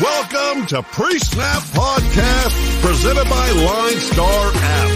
Welcome 0.00 0.64
to 0.66 0.80
Pre-Snap 0.84 1.62
Podcast, 1.74 2.80
presented 2.80 3.28
by 3.28 3.50
Line 3.50 3.98
Star 3.98 4.52
App. 4.54 4.90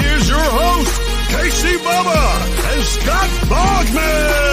Here's 0.00 0.28
your 0.28 0.40
host, 0.40 1.00
Casey 1.30 1.76
Bubba 1.78 2.42
and 2.72 2.82
Scott 2.82 3.28
Bogman. 3.46 4.48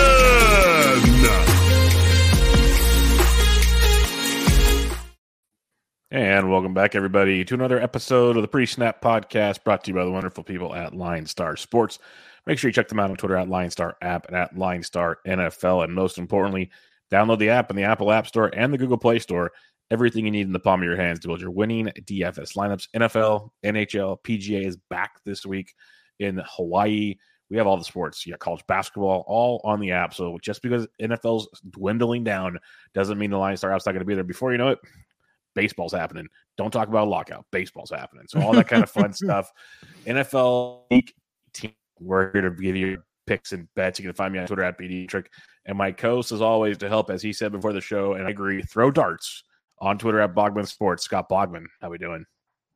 And 6.11 6.51
welcome 6.51 6.75
back, 6.75 6.93
everybody, 6.93 7.43
to 7.43 7.55
another 7.55 7.81
episode 7.81 8.35
of 8.35 8.43
the 8.43 8.47
Pre-Snap 8.47 9.01
Podcast, 9.01 9.63
brought 9.63 9.85
to 9.85 9.89
you 9.89 9.95
by 9.95 10.05
the 10.05 10.11
wonderful 10.11 10.43
people 10.43 10.75
at 10.75 10.93
Line 10.93 11.25
Star 11.25 11.57
Sports. 11.57 11.97
Make 12.45 12.59
sure 12.59 12.69
you 12.69 12.73
check 12.73 12.89
them 12.89 12.99
out 12.99 13.09
on 13.09 13.17
Twitter 13.17 13.37
at 13.37 13.49
Line 13.49 13.71
Star 13.71 13.97
App 14.03 14.27
and 14.27 14.35
at 14.35 14.55
Line 14.55 14.83
Star 14.83 15.17
NFL, 15.25 15.83
and 15.83 15.95
most 15.95 16.19
importantly, 16.19 16.69
download 17.11 17.39
the 17.39 17.49
app 17.49 17.71
in 17.71 17.75
the 17.75 17.85
Apple 17.85 18.11
App 18.11 18.27
Store 18.27 18.51
and 18.53 18.71
the 18.71 18.77
Google 18.77 18.99
Play 18.99 19.17
Store 19.17 19.51
everything 19.91 20.25
you 20.25 20.31
need 20.31 20.47
in 20.47 20.53
the 20.53 20.59
palm 20.59 20.81
of 20.81 20.87
your 20.87 20.97
hands 20.97 21.19
to 21.19 21.27
build 21.27 21.41
your 21.41 21.51
winning 21.51 21.91
DFS 22.01 22.55
lineups. 22.55 22.87
NFL, 22.95 23.49
NHL, 23.63 24.17
PGA 24.23 24.65
is 24.65 24.77
back 24.89 25.19
this 25.25 25.45
week 25.45 25.73
in 26.19 26.41
Hawaii. 26.45 27.15
We 27.49 27.57
have 27.57 27.67
all 27.67 27.77
the 27.77 27.83
sports. 27.83 28.25
You 28.25 28.33
got 28.33 28.39
college 28.39 28.63
basketball 28.67 29.23
all 29.27 29.61
on 29.63 29.79
the 29.79 29.91
app. 29.91 30.13
So 30.13 30.39
just 30.41 30.61
because 30.61 30.87
NFL's 30.99 31.47
dwindling 31.69 32.23
down 32.23 32.57
doesn't 32.93 33.19
mean 33.19 33.29
the 33.29 33.37
Line 33.37 33.55
Star 33.55 33.71
app's 33.71 33.85
not 33.85 33.91
going 33.91 33.99
to 33.99 34.05
be 34.05 34.15
there. 34.15 34.23
Before 34.23 34.51
you 34.51 34.57
know 34.57 34.69
it, 34.69 34.79
baseball's 35.53 35.93
happening. 35.93 36.27
Don't 36.57 36.71
talk 36.71 36.87
about 36.87 37.07
lockout. 37.07 37.45
Baseball's 37.51 37.91
happening. 37.91 38.25
So 38.27 38.41
all 38.41 38.53
that 38.53 38.67
kind 38.67 38.81
of 38.81 38.89
fun 38.89 39.13
stuff. 39.13 39.51
NFL 40.05 40.81
week 40.89 41.13
team. 41.53 41.73
We're 41.99 42.31
here 42.31 42.41
to 42.41 42.49
give 42.49 42.75
you 42.75 43.01
picks 43.27 43.51
and 43.51 43.67
bets. 43.75 43.99
You 43.99 44.05
can 44.05 44.15
find 44.15 44.33
me 44.33 44.39
on 44.39 44.47
Twitter 44.47 44.63
at 44.63 44.77
BD 44.77 45.07
Trick. 45.07 45.31
And 45.65 45.77
my 45.77 45.91
co-host, 45.91 46.31
as 46.31 46.41
always, 46.41 46.77
to 46.79 46.89
help, 46.89 47.09
as 47.09 47.21
he 47.21 47.31
said 47.31 47.51
before 47.51 47.73
the 47.73 47.81
show, 47.81 48.13
and 48.13 48.27
I 48.27 48.31
agree, 48.31 48.61
throw 48.63 48.91
darts 48.91 49.43
on 49.79 49.97
Twitter 49.97 50.19
at 50.21 50.33
Bogman 50.33 50.67
Sports. 50.67 51.03
Scott 51.03 51.29
Bogman, 51.29 51.65
how 51.81 51.89
we 51.89 51.97
doing? 51.97 52.25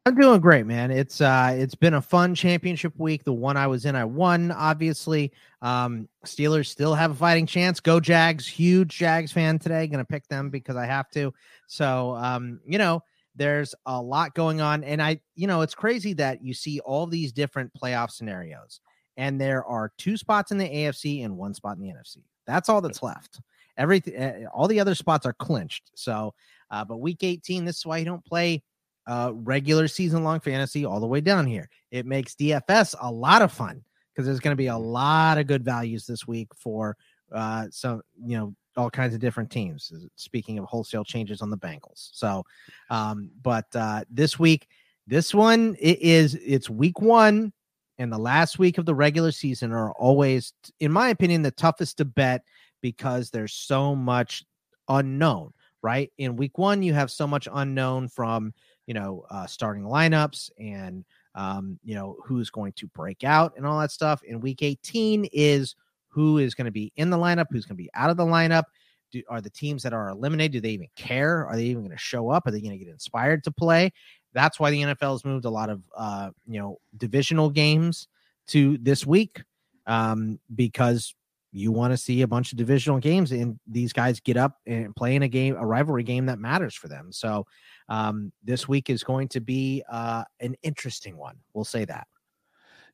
I'm 0.06 0.16
doing 0.16 0.40
great, 0.40 0.66
man. 0.66 0.92
It's 0.92 1.22
uh 1.22 1.56
it's 1.58 1.76
been 1.76 1.94
a 1.94 2.02
fun 2.02 2.34
championship 2.34 2.94
week. 2.98 3.24
The 3.24 3.34
one 3.34 3.58
I 3.58 3.68
was 3.68 3.86
in, 3.86 3.96
I 3.96 4.06
won, 4.06 4.52
obviously. 4.52 5.32
Um 5.62 6.08
Steelers 6.26 6.68
still 6.68 6.96
have 6.96 7.12
a 7.12 7.16
fighting 7.16 7.46
chance. 7.46 7.80
Go 7.80 8.00
Jags, 8.00 8.48
huge 8.48 8.98
Jags 8.98 9.32
fan 9.32 9.60
today. 9.60 9.88
Gonna 9.88 10.06
pick 10.06 10.28
them 10.28 10.50
because 10.50 10.78
I 10.78 10.86
have 10.86 11.10
to. 11.12 11.34
So 11.68 12.16
um, 12.16 12.60
you 12.66 12.78
know, 12.78 13.04
there's 13.36 13.74
a 13.86 14.02
lot 14.02 14.36
going 14.36 14.62
on. 14.62 14.84
And 14.84 15.02
I, 15.02 15.22
you 15.36 15.48
know, 15.48 15.62
it's 15.62 15.76
crazy 15.76 16.14
that 16.14 16.44
you 16.44 16.54
see 16.54 16.80
all 16.82 17.08
these 17.08 17.32
different 17.32 17.72
playoff 17.74 18.12
scenarios, 18.12 18.82
and 19.18 19.40
there 19.40 19.66
are 19.66 19.92
two 19.98 20.18
spots 20.18 20.52
in 20.52 20.58
the 20.58 20.70
AFC 20.70 21.26
and 21.26 21.38
one 21.38 21.54
spot 21.54 21.78
in 21.78 21.84
the 21.84 21.90
NFC. 21.90 22.18
That's 22.46 22.70
all 22.70 22.82
that's 22.82 23.04
left. 23.04 23.42
Everything, 23.78 24.16
eh, 24.16 24.46
all 24.54 24.68
the 24.68 24.80
other 24.80 24.96
spots 24.96 25.26
are 25.26 25.34
clinched. 25.34 25.92
So 25.96 26.34
uh, 26.72 26.86
but 26.86 26.98
week 26.98 27.24
18, 27.24 27.66
this 27.66 27.78
is 27.78 27.86
why 27.86 27.98
you 27.98 28.06
don't 28.06 28.26
play 28.26 28.62
uh, 29.08 29.32
regular 29.34 29.88
season 29.88 30.24
long 30.24 30.40
fantasy 30.40 30.86
all 30.86 31.00
the 31.00 31.08
way 31.08 31.22
down 31.22 31.46
here. 31.46 31.70
It 31.92 32.06
makes 32.06 32.36
DFS 32.36 32.96
a 33.02 33.12
lot 33.12 33.42
of 33.42 33.52
fun 33.52 33.84
because 34.14 34.26
there's 34.26 34.40
going 34.40 34.54
to 34.54 34.58
be 34.58 34.68
a 34.68 34.78
lot 34.78 35.38
of 35.38 35.48
good 35.48 35.64
values 35.64 36.06
this 36.06 36.28
week 36.28 36.50
for 36.56 36.96
uh, 37.34 37.68
some, 37.72 38.02
you 38.24 38.38
know, 38.38 38.56
all 38.78 38.90
kinds 38.90 39.14
of 39.14 39.20
different 39.20 39.50
teams. 39.50 39.92
Speaking 40.16 40.60
of 40.60 40.66
wholesale 40.66 41.04
changes 41.04 41.42
on 41.42 41.50
the 41.50 41.58
Bengals. 41.58 42.10
So, 42.14 42.44
um, 42.90 43.32
but 43.42 43.66
uh, 43.76 44.04
this 44.10 44.38
week, 44.38 44.68
this 45.08 45.34
one 45.34 45.76
it 45.80 46.00
is 46.02 46.36
it's 46.36 46.70
week 46.70 47.02
one 47.02 47.52
and 47.98 48.14
the 48.14 48.18
last 48.18 48.60
week 48.60 48.78
of 48.78 48.86
the 48.86 48.96
regular 48.96 49.32
season 49.32 49.74
are 49.74 49.92
always, 49.94 50.54
in 50.80 50.92
my 50.92 51.10
opinion, 51.10 51.42
the 51.42 51.52
toughest 51.52 51.98
to 51.98 52.06
bet 52.06 52.44
because 52.82 53.30
there's 53.30 53.54
so 53.54 53.96
much 53.96 54.46
unknown 54.88 55.52
right? 55.82 56.12
In 56.18 56.36
week 56.36 56.58
one, 56.58 56.84
you 56.84 56.94
have 56.94 57.12
so 57.12 57.26
much 57.28 57.48
unknown 57.54 58.08
from, 58.10 58.54
you 58.86 58.94
know, 58.94 59.26
uh, 59.30 59.46
starting 59.46 59.84
lineups 59.84 60.50
and, 60.60 61.06
um, 61.36 61.80
you 61.84 61.96
know, 61.96 62.18
who's 62.26 62.50
going 62.50 62.74
to 62.74 62.88
break 62.88 63.24
out 63.24 63.54
and 63.56 63.66
all 63.66 63.80
that 63.80 63.92
stuff. 63.92 64.22
In 64.24 64.40
week 64.40 64.62
18 64.62 65.26
is 65.32 65.76
who 66.08 66.38
is 66.40 66.56
going 66.56 66.66
to 66.66 66.72
be 66.72 66.92
in 66.96 67.10
the 67.10 67.18
lineup, 67.18 67.46
who's 67.50 67.66
going 67.66 67.78
to 67.78 67.84
be 67.84 67.90
out 67.94 68.10
of 68.10 68.18
the 68.18 68.26
lineup. 68.26 68.64
Do, 69.12 69.24
are 69.30 69.42
the 69.42 69.50
teams 69.50 69.82
that 69.84 69.94
are 69.94 70.10
eliminated, 70.10 70.52
do 70.52 70.62
they 70.62 70.70
even 70.70 70.90
care? 70.96 71.48
Are 71.48 71.56
they 71.56 71.66
even 71.66 71.84
going 71.84 71.96
to 71.96 71.98
show 71.98 72.30
up? 72.30 72.46
Are 72.46 72.52
they 72.52 72.62
going 72.62 72.78
to 72.78 72.84
get 72.84 72.92
inspired 72.92 73.44
to 73.46 73.52
play? 73.52 73.92
That's 74.34 74.60
why 74.60 74.70
the 74.70 74.82
NFL 74.82 75.14
has 75.14 75.26
moved 75.26 75.46
a 75.46 75.50
lot 75.50 75.70
of, 75.70 75.82
uh, 75.98 76.30
you 76.48 76.60
know, 76.60 76.78
divisional 76.98 77.50
games 77.50 78.08
to 78.48 78.78
this 78.78 79.06
week 79.06 79.42
um, 79.88 80.40
because 80.54 81.16
you 81.52 81.72
want 81.72 81.92
to 81.92 81.98
see 81.98 82.22
a 82.22 82.28
bunch 82.28 82.52
of 82.52 82.58
divisional 82.58 83.00
games 83.00 83.32
and 83.32 83.60
these 83.68 83.94
guys 83.94 84.20
get 84.20 84.38
up 84.38 84.58
and 84.68 84.96
play 84.96 85.16
in 85.16 85.24
a 85.24 85.28
game 85.28 85.56
a 85.56 85.66
rivalry 85.66 86.04
game 86.04 86.26
that 86.28 86.40
matters 86.40 86.76
for 86.76 86.88
them. 86.88 87.12
So 87.12 87.46
um, 87.88 88.32
this 88.44 88.68
week 88.68 88.90
is 88.90 89.04
going 89.04 89.28
to 89.30 89.40
be 89.40 89.84
uh, 89.92 90.24
an 90.40 90.56
interesting 90.64 91.18
one 91.18 91.38
we'll 91.54 91.66
say 91.66 91.86
that. 91.86 92.08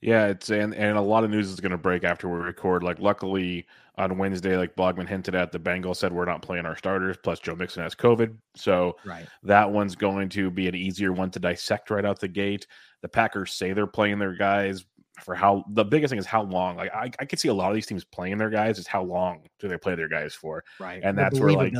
Yeah 0.02 0.28
it's 0.28 0.50
and, 0.50 0.74
and 0.76 0.98
a 0.98 1.02
lot 1.02 1.24
of 1.24 1.30
news 1.30 1.50
is 1.50 1.60
going 1.60 1.72
to 1.72 1.78
break 1.78 2.04
after 2.04 2.30
we 2.30 2.38
record. 2.38 2.84
Like 2.84 3.00
luckily 3.00 3.66
on 3.98 4.18
wednesday 4.18 4.58
like 4.58 4.76
Bogman 4.76 5.08
hinted 5.08 5.36
at 5.36 5.54
the 5.54 5.60
bengals 5.60 5.96
said 5.98 6.12
we're 6.12 6.26
not 6.26 6.42
playing 6.42 6.66
our 6.66 6.76
starters 6.76 7.16
plus 7.24 7.40
joe 7.40 7.56
mixon 7.56 7.84
has 7.84 7.96
covid. 7.96 8.36
So 8.56 8.98
right. 9.06 9.26
that 9.44 9.72
one's 9.72 9.96
going 9.96 10.30
to 10.30 10.50
be 10.50 10.68
an 10.68 10.76
easier 10.76 11.12
one 11.12 11.32
to 11.32 11.40
dissect 11.40 11.90
right 11.90 12.06
out 12.06 12.20
the 12.20 12.28
gate. 12.28 12.68
The 13.02 13.10
packers 13.10 13.54
say 13.54 13.74
they're 13.74 13.88
playing 13.88 14.20
their 14.20 14.34
guys 14.34 14.86
for 15.24 15.36
how 15.36 15.64
the 15.70 15.86
biggest 15.86 16.12
thing 16.12 16.20
is 16.20 16.26
how 16.26 16.44
long. 16.44 16.78
Like 16.78 16.94
I, 16.94 17.12
I 17.20 17.26
could 17.26 17.40
see 17.40 17.48
a 17.48 17.54
lot 17.54 17.70
of 17.70 17.76
these 17.76 17.86
teams 17.86 18.04
playing 18.04 18.38
their 18.38 18.50
guys. 18.50 18.80
Is 18.80 18.88
how 18.88 19.04
long 19.04 19.44
do 19.60 19.68
they 19.68 19.78
play 19.78 19.96
their 19.96 20.10
guys 20.10 20.34
for? 20.34 20.64
Right, 20.80 21.02
and 21.04 21.18
the 21.18 21.24
that's 21.24 21.40
where 21.40 21.52
like 21.52 21.74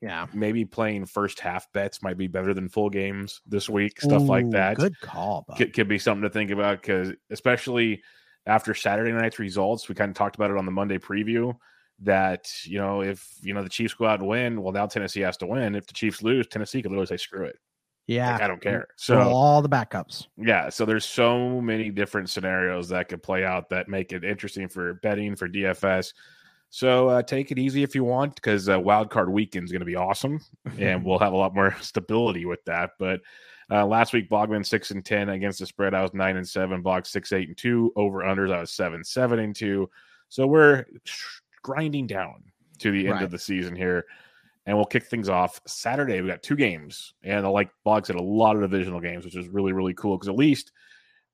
yeah, 0.00 0.26
maybe 0.32 0.64
playing 0.64 1.04
first 1.06 1.40
half 1.40 1.70
bets 1.72 2.02
might 2.02 2.16
be 2.16 2.26
better 2.26 2.54
than 2.54 2.68
full 2.68 2.88
games 2.88 3.42
this 3.46 3.68
week. 3.68 4.00
Stuff 4.00 4.22
Ooh, 4.22 4.26
like 4.26 4.48
that. 4.50 4.76
Good 4.76 4.98
call. 5.00 5.44
Could, 5.56 5.74
could, 5.74 5.88
be 5.88 5.98
something 5.98 6.22
to 6.22 6.30
think 6.30 6.50
about 6.50 6.80
because 6.80 7.12
especially 7.28 8.02
after 8.46 8.74
Saturday 8.74 9.12
night's 9.12 9.38
results, 9.38 9.88
we 9.88 9.94
kind 9.94 10.08
of 10.08 10.16
talked 10.16 10.36
about 10.36 10.50
it 10.50 10.56
on 10.56 10.64
the 10.64 10.72
Monday 10.72 10.98
preview. 10.98 11.54
That 12.02 12.50
you 12.64 12.78
know, 12.78 13.02
if 13.02 13.28
you 13.42 13.52
know 13.52 13.62
the 13.62 13.68
Chiefs 13.68 13.92
go 13.92 14.06
out 14.06 14.20
and 14.20 14.28
win, 14.28 14.62
well, 14.62 14.72
now 14.72 14.86
Tennessee 14.86 15.20
has 15.20 15.36
to 15.38 15.46
win. 15.46 15.74
If 15.74 15.86
the 15.86 15.92
Chiefs 15.92 16.22
lose, 16.22 16.46
Tennessee 16.46 16.80
could 16.80 16.90
literally 16.90 17.06
say 17.06 17.18
screw 17.18 17.44
it. 17.44 17.58
Yeah. 18.10 18.32
Like, 18.32 18.42
I 18.42 18.48
don't 18.48 18.60
care. 18.60 18.88
So 18.96 19.20
all 19.20 19.62
the 19.62 19.68
backups. 19.68 20.26
Yeah. 20.36 20.68
So 20.68 20.84
there's 20.84 21.04
so 21.04 21.60
many 21.60 21.90
different 21.90 22.28
scenarios 22.28 22.88
that 22.88 23.08
could 23.08 23.22
play 23.22 23.44
out 23.44 23.68
that 23.70 23.88
make 23.88 24.12
it 24.12 24.24
interesting 24.24 24.66
for 24.68 24.94
betting 24.94 25.36
for 25.36 25.48
DFS. 25.48 26.12
So 26.70 27.08
uh, 27.08 27.22
take 27.22 27.52
it 27.52 27.58
easy 27.58 27.84
if 27.84 27.94
you 27.94 28.02
want, 28.02 28.34
because 28.34 28.68
uh, 28.68 28.80
wild 28.80 29.10
card 29.10 29.30
weekend 29.30 29.64
is 29.64 29.70
going 29.70 29.80
to 29.80 29.86
be 29.86 29.94
awesome, 29.94 30.40
and 30.76 31.04
we'll 31.06 31.20
have 31.20 31.32
a 31.32 31.36
lot 31.36 31.54
more 31.54 31.76
stability 31.80 32.46
with 32.46 32.64
that. 32.64 32.90
But 32.98 33.20
uh, 33.70 33.86
last 33.86 34.12
week, 34.12 34.28
Bogman 34.28 34.66
six 34.66 34.90
and 34.90 35.04
ten 35.04 35.28
against 35.28 35.60
the 35.60 35.66
spread. 35.66 35.94
I 35.94 36.02
was 36.02 36.12
nine 36.12 36.36
and 36.36 36.48
seven. 36.48 36.82
Bog 36.82 37.06
six 37.06 37.32
eight 37.32 37.46
and 37.46 37.56
two. 37.56 37.92
Over 37.94 38.22
unders, 38.22 38.52
I 38.52 38.60
was 38.60 38.72
seven 38.72 39.04
seven 39.04 39.38
and 39.38 39.54
two. 39.54 39.88
So 40.28 40.48
we're 40.48 40.84
grinding 41.62 42.08
down 42.08 42.42
to 42.78 42.90
the 42.90 43.06
end 43.06 43.16
right. 43.16 43.22
of 43.22 43.30
the 43.30 43.38
season 43.38 43.76
here 43.76 44.04
and 44.70 44.78
we'll 44.78 44.86
kick 44.86 45.06
things 45.06 45.28
off 45.28 45.60
Saturday. 45.66 46.20
We 46.20 46.28
got 46.28 46.44
two 46.44 46.54
games, 46.54 47.12
and 47.24 47.44
like 47.50 47.70
Bog 47.84 48.06
said, 48.06 48.14
a 48.14 48.22
lot 48.22 48.54
of 48.54 48.62
divisional 48.62 49.00
games, 49.00 49.24
which 49.24 49.34
is 49.34 49.48
really 49.48 49.72
really 49.72 49.94
cool 49.94 50.16
because 50.16 50.28
at 50.28 50.36
least 50.36 50.70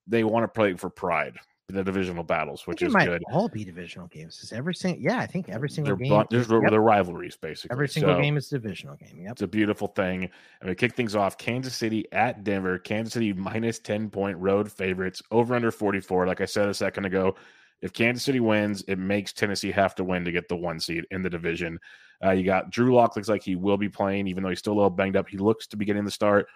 they 0.06 0.24
want 0.24 0.44
to 0.44 0.48
play 0.48 0.72
for 0.72 0.88
pride 0.88 1.36
the 1.68 1.84
divisional 1.84 2.24
battles, 2.24 2.66
which 2.66 2.80
is 2.80 2.94
good. 2.94 3.22
All 3.30 3.48
be 3.48 3.62
divisional 3.62 4.06
games. 4.06 4.40
Is 4.42 4.52
every 4.52 4.74
single 4.74 5.02
yeah, 5.02 5.18
I 5.18 5.26
think 5.26 5.50
every 5.50 5.68
single 5.68 5.96
they're, 5.96 6.08
game. 6.08 6.24
There's 6.30 6.48
yep. 6.48 6.70
the 6.70 6.80
rivalries 6.80 7.36
basically. 7.36 7.74
Every 7.74 7.88
single 7.88 8.14
so, 8.14 8.22
game 8.22 8.38
is 8.38 8.48
divisional 8.48 8.96
game. 8.96 9.18
Yep. 9.20 9.32
It's 9.32 9.42
a 9.42 9.46
beautiful 9.46 9.88
thing. 9.88 10.30
And 10.60 10.70
we 10.70 10.74
kick 10.74 10.94
things 10.94 11.14
off. 11.14 11.36
Kansas 11.36 11.74
City 11.74 12.06
at 12.12 12.42
Denver. 12.42 12.78
Kansas 12.78 13.12
City 13.12 13.34
minus 13.34 13.80
10 13.80 14.08
point 14.08 14.38
road 14.38 14.72
favorites 14.72 15.20
over 15.30 15.54
under 15.54 15.70
44. 15.70 16.26
Like 16.26 16.40
I 16.40 16.46
said 16.46 16.68
a 16.68 16.74
second 16.74 17.04
ago, 17.04 17.34
if 17.82 17.92
Kansas 17.92 18.22
City 18.22 18.40
wins, 18.40 18.82
it 18.86 18.96
makes 18.96 19.32
Tennessee 19.32 19.72
have 19.72 19.94
to 19.96 20.04
win 20.04 20.24
to 20.24 20.32
get 20.32 20.48
the 20.48 20.56
one 20.56 20.80
seed 20.80 21.04
in 21.10 21.22
the 21.22 21.30
division. 21.30 21.78
Uh, 22.24 22.30
you 22.30 22.44
got 22.44 22.70
Drew 22.70 22.94
Lock 22.94 23.16
looks 23.16 23.28
like 23.28 23.42
he 23.42 23.56
will 23.56 23.76
be 23.76 23.88
playing, 23.88 24.26
even 24.26 24.42
though 24.42 24.48
he's 24.48 24.58
still 24.58 24.72
a 24.72 24.76
little 24.76 24.90
banged 24.90 25.16
up. 25.16 25.28
He 25.28 25.38
looks 25.38 25.66
to 25.68 25.76
be 25.76 25.84
getting 25.84 26.04
the 26.04 26.10
start. 26.10 26.46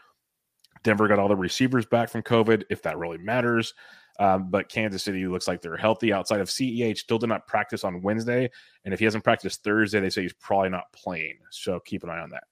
Denver 0.83 1.09
got 1.09 1.19
all 1.19 1.29
the 1.29 1.37
receivers 1.37 1.85
back 1.85 2.09
from 2.09 2.23
COVID, 2.23 2.65
if 2.71 2.83
that 2.83 2.99
really 2.99 3.19
matters. 3.19 3.75
Um, 4.19 4.51
but 4.51 4.69
Kansas 4.69 5.03
City 5.03 5.27
looks 5.27 5.49
like 5.49 5.63
they're 5.63 5.77
healthy 5.77 6.13
outside 6.13 6.41
of 6.41 6.49
CEH. 6.49 6.99
Still 6.99 7.19
did 7.19 7.29
not 7.29 7.47
practice 7.47 7.85
on 7.85 8.03
Wednesday. 8.03 8.51
And 8.85 8.93
if 8.93 9.01
he 9.01 9.05
hasn't 9.05 9.25
practiced 9.25 9.65
Thursday, 9.65 10.01
they 10.01 10.11
say 10.11 10.23
he's 10.23 10.35
probably 10.35 10.69
not 10.69 10.93
playing. 10.93 11.39
So 11.51 11.81
keep 11.81 12.03
an 12.03 12.11
eye 12.11 12.19
on 12.19 12.31
that. 12.31 12.45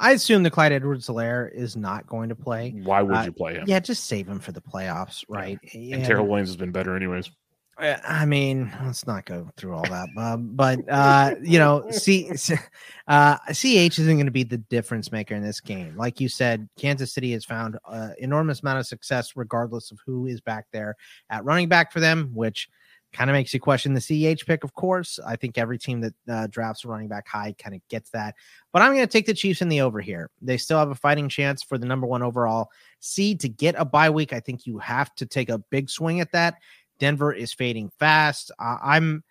I 0.00 0.12
assume 0.12 0.42
the 0.42 0.50
Clyde 0.50 0.72
Edwards 0.72 1.06
Helaire 1.06 1.52
is 1.52 1.76
not 1.76 2.06
going 2.06 2.28
to 2.30 2.34
play. 2.34 2.70
Why 2.82 3.02
would 3.02 3.14
uh, 3.16 3.22
you 3.22 3.32
play 3.32 3.54
him? 3.54 3.64
Yeah, 3.66 3.78
just 3.78 4.06
save 4.06 4.28
him 4.28 4.40
for 4.40 4.50
the 4.50 4.60
playoffs, 4.60 5.24
right? 5.28 5.60
Yeah. 5.72 5.96
And 5.96 6.04
Darrel 6.04 6.26
Williams 6.26 6.48
has 6.48 6.56
been 6.56 6.72
better, 6.72 6.96
anyways. 6.96 7.30
Uh, 7.78 7.96
I 8.06 8.26
mean, 8.26 8.70
let's 8.84 9.06
not 9.06 9.24
go 9.24 9.48
through 9.56 9.74
all 9.74 9.84
that, 9.84 10.08
um, 10.18 10.50
but 10.54 10.80
uh, 10.90 11.34
you 11.42 11.58
know, 11.58 11.84
C, 11.90 12.30
uh, 13.08 13.36
CH 13.50 13.98
isn't 13.98 14.16
going 14.16 14.26
to 14.26 14.32
be 14.32 14.44
the 14.44 14.58
difference 14.58 15.10
maker 15.10 15.34
in 15.34 15.42
this 15.42 15.60
game. 15.60 15.96
Like 15.96 16.20
you 16.20 16.28
said, 16.28 16.68
Kansas 16.78 17.12
City 17.12 17.32
has 17.32 17.44
found 17.44 17.78
an 17.88 18.14
enormous 18.18 18.60
amount 18.60 18.78
of 18.78 18.86
success, 18.86 19.32
regardless 19.36 19.90
of 19.90 19.98
who 20.04 20.26
is 20.26 20.40
back 20.40 20.66
there 20.72 20.96
at 21.30 21.44
running 21.44 21.68
back 21.68 21.92
for 21.92 22.00
them. 22.00 22.30
Which 22.34 22.68
kind 23.12 23.28
of 23.28 23.34
makes 23.34 23.52
you 23.52 23.60
question 23.60 23.94
the 23.94 24.34
CH 24.36 24.46
pick, 24.46 24.64
of 24.64 24.74
course. 24.74 25.18
I 25.24 25.36
think 25.36 25.58
every 25.58 25.78
team 25.78 26.00
that 26.00 26.14
uh, 26.28 26.46
drafts 26.48 26.84
a 26.84 26.88
running 26.88 27.08
back 27.08 27.28
high 27.28 27.54
kind 27.58 27.74
of 27.74 27.86
gets 27.88 28.10
that. 28.10 28.34
But 28.72 28.82
I'm 28.82 28.94
going 28.94 29.06
to 29.06 29.12
take 29.12 29.26
the 29.26 29.34
Chiefs 29.34 29.60
in 29.60 29.68
the 29.68 29.82
over 29.82 30.00
here. 30.00 30.30
They 30.40 30.56
still 30.56 30.78
have 30.78 30.90
a 30.90 30.94
fighting 30.94 31.28
chance 31.28 31.62
for 31.62 31.78
the 31.78 31.86
number 31.86 32.06
one 32.06 32.22
overall 32.22 32.70
seed 33.00 33.40
to 33.40 33.48
get 33.48 33.74
a 33.76 33.84
bye 33.84 34.10
week. 34.10 34.32
I 34.32 34.40
think 34.40 34.66
you 34.66 34.78
have 34.78 35.14
to 35.16 35.26
take 35.26 35.50
a 35.50 35.58
big 35.58 35.90
swing 35.90 36.20
at 36.20 36.32
that. 36.32 36.54
Denver 37.02 37.32
is 37.32 37.52
fading 37.52 37.90
fast. 37.98 38.52
Uh, 38.60 38.76
I'm, 38.80 39.24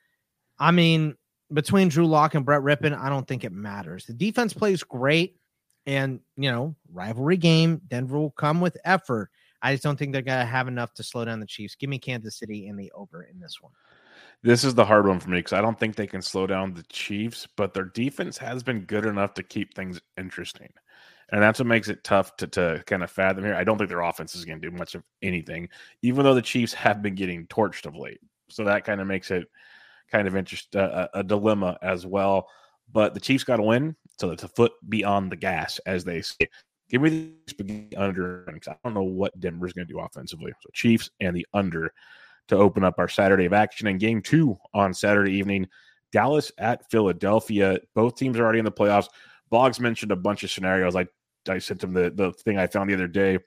I 0.59 0.71
mean, 0.71 1.15
between 1.53 1.87
Drew 1.87 2.05
Lock 2.05 2.35
and 2.35 2.43
Brett 2.45 2.63
Rypien, 2.63 2.93
I 2.99 3.07
don't 3.07 3.25
think 3.25 3.45
it 3.45 3.53
matters. 3.53 4.05
The 4.05 4.13
defense 4.13 4.51
plays 4.51 4.83
great, 4.83 5.37
and 5.85 6.19
you 6.35 6.51
know, 6.51 6.75
rivalry 6.91 7.37
game. 7.37 7.79
Denver 7.87 8.19
will 8.19 8.31
come 8.31 8.59
with 8.59 8.75
effort. 8.83 9.29
I 9.61 9.71
just 9.71 9.83
don't 9.83 9.97
think 9.97 10.11
they're 10.11 10.21
gonna 10.21 10.45
have 10.45 10.67
enough 10.67 10.93
to 10.95 11.03
slow 11.03 11.23
down 11.23 11.39
the 11.39 11.45
Chiefs. 11.45 11.75
Give 11.75 11.89
me 11.89 11.97
Kansas 11.97 12.37
City 12.37 12.67
in 12.67 12.75
the 12.75 12.91
over 12.91 13.23
in 13.23 13.39
this 13.39 13.61
one. 13.61 13.71
This 14.43 14.65
is 14.65 14.75
the 14.75 14.83
hard 14.83 15.07
one 15.07 15.21
for 15.21 15.29
me 15.29 15.37
because 15.37 15.53
I 15.53 15.61
don't 15.61 15.79
think 15.79 15.95
they 15.95 16.07
can 16.07 16.21
slow 16.21 16.45
down 16.45 16.73
the 16.73 16.83
Chiefs, 16.89 17.47
but 17.55 17.73
their 17.73 17.85
defense 17.85 18.37
has 18.39 18.63
been 18.63 18.81
good 18.81 19.05
enough 19.05 19.33
to 19.35 19.43
keep 19.43 19.73
things 19.73 20.01
interesting. 20.17 20.73
And 21.31 21.41
that's 21.41 21.59
what 21.59 21.67
makes 21.67 21.87
it 21.87 22.03
tough 22.03 22.35
to, 22.37 22.47
to 22.47 22.83
kind 22.85 23.03
of 23.03 23.11
fathom 23.11 23.45
here. 23.45 23.55
I 23.55 23.63
don't 23.63 23.77
think 23.77 23.89
their 23.89 24.01
offense 24.01 24.35
is 24.35 24.43
going 24.43 24.59
to 24.59 24.69
do 24.69 24.75
much 24.75 24.95
of 24.95 25.03
anything, 25.21 25.69
even 26.01 26.25
though 26.25 26.35
the 26.35 26.41
Chiefs 26.41 26.73
have 26.73 27.01
been 27.01 27.15
getting 27.15 27.47
torched 27.47 27.85
of 27.85 27.95
late. 27.95 28.19
So 28.49 28.65
that 28.65 28.83
kind 28.83 28.99
of 28.99 29.07
makes 29.07 29.31
it 29.31 29.47
kind 30.11 30.27
of 30.27 30.35
interest 30.35 30.75
uh, 30.75 31.07
a 31.13 31.23
dilemma 31.23 31.77
as 31.81 32.05
well. 32.05 32.47
But 32.91 33.13
the 33.13 33.21
Chiefs 33.21 33.45
got 33.45 33.57
to 33.57 33.63
win, 33.63 33.95
so 34.19 34.31
it's 34.31 34.43
a 34.43 34.49
foot 34.49 34.73
beyond 34.89 35.31
the 35.31 35.37
gas, 35.37 35.79
as 35.85 36.03
they 36.03 36.21
say. 36.21 36.49
Give 36.89 37.01
me 37.01 37.35
the 37.57 37.95
under. 37.95 38.45
I 38.67 38.75
don't 38.83 38.93
know 38.93 39.03
what 39.03 39.39
Denver's 39.39 39.71
going 39.71 39.87
to 39.87 39.93
do 39.93 40.01
offensively. 40.01 40.51
So 40.61 40.69
Chiefs 40.73 41.09
and 41.21 41.33
the 41.33 41.47
under 41.53 41.93
to 42.49 42.57
open 42.57 42.83
up 42.83 42.95
our 42.97 43.07
Saturday 43.07 43.45
of 43.45 43.53
action 43.53 43.87
and 43.87 43.97
game 43.97 44.21
two 44.21 44.57
on 44.73 44.93
Saturday 44.93 45.31
evening. 45.31 45.67
Dallas 46.11 46.51
at 46.57 46.91
Philadelphia. 46.91 47.79
Both 47.95 48.17
teams 48.17 48.37
are 48.37 48.43
already 48.43 48.59
in 48.59 48.65
the 48.65 48.71
playoffs. 48.73 49.07
Boggs 49.49 49.79
mentioned 49.79 50.11
a 50.11 50.17
bunch 50.17 50.43
of 50.43 50.51
scenarios. 50.51 50.97
I 50.97 51.07
I 51.47 51.57
sent 51.59 51.83
him 51.83 51.93
the 51.93 52.11
the 52.11 52.31
thing 52.31 52.57
I 52.57 52.67
found 52.67 52.89
the 52.89 52.93
other 52.93 53.07
day. 53.07 53.39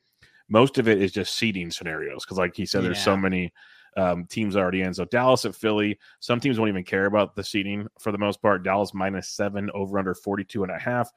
Most 0.49 0.79
of 0.79 0.89
it 0.89 1.01
is 1.01 1.13
just 1.13 1.37
seeding 1.37 1.71
scenarios 1.71 2.25
because, 2.25 2.39
like 2.39 2.55
he 2.55 2.67
said, 2.67 2.83
yeah. 2.83 2.89
there's 2.89 3.03
so 3.03 3.17
many 3.17 3.53
um, 3.97 4.27
teams 4.27 4.57
already 4.57 4.83
in. 4.83 4.93
So 4.93 5.05
Dallas 5.07 5.45
at 5.45 5.55
Philly. 5.55 5.99
Some 6.21 6.41
teams 6.41 6.59
won't 6.59 6.69
even 6.69 6.85
care 6.85 7.07
about 7.07 7.35
the 7.35 7.45
seeding 7.45 7.87
for 7.99 8.13
the 8.13 8.19
most 8.19 8.43
part. 8.43 8.63
Dallas 8.63 8.93
minus 8.93 9.31
seven 9.31 9.71
over 9.73 9.99
under 9.99 10.15
42 10.15 10.63
and 10.65 10.73
a 10.73 10.79
half. 10.79 11.11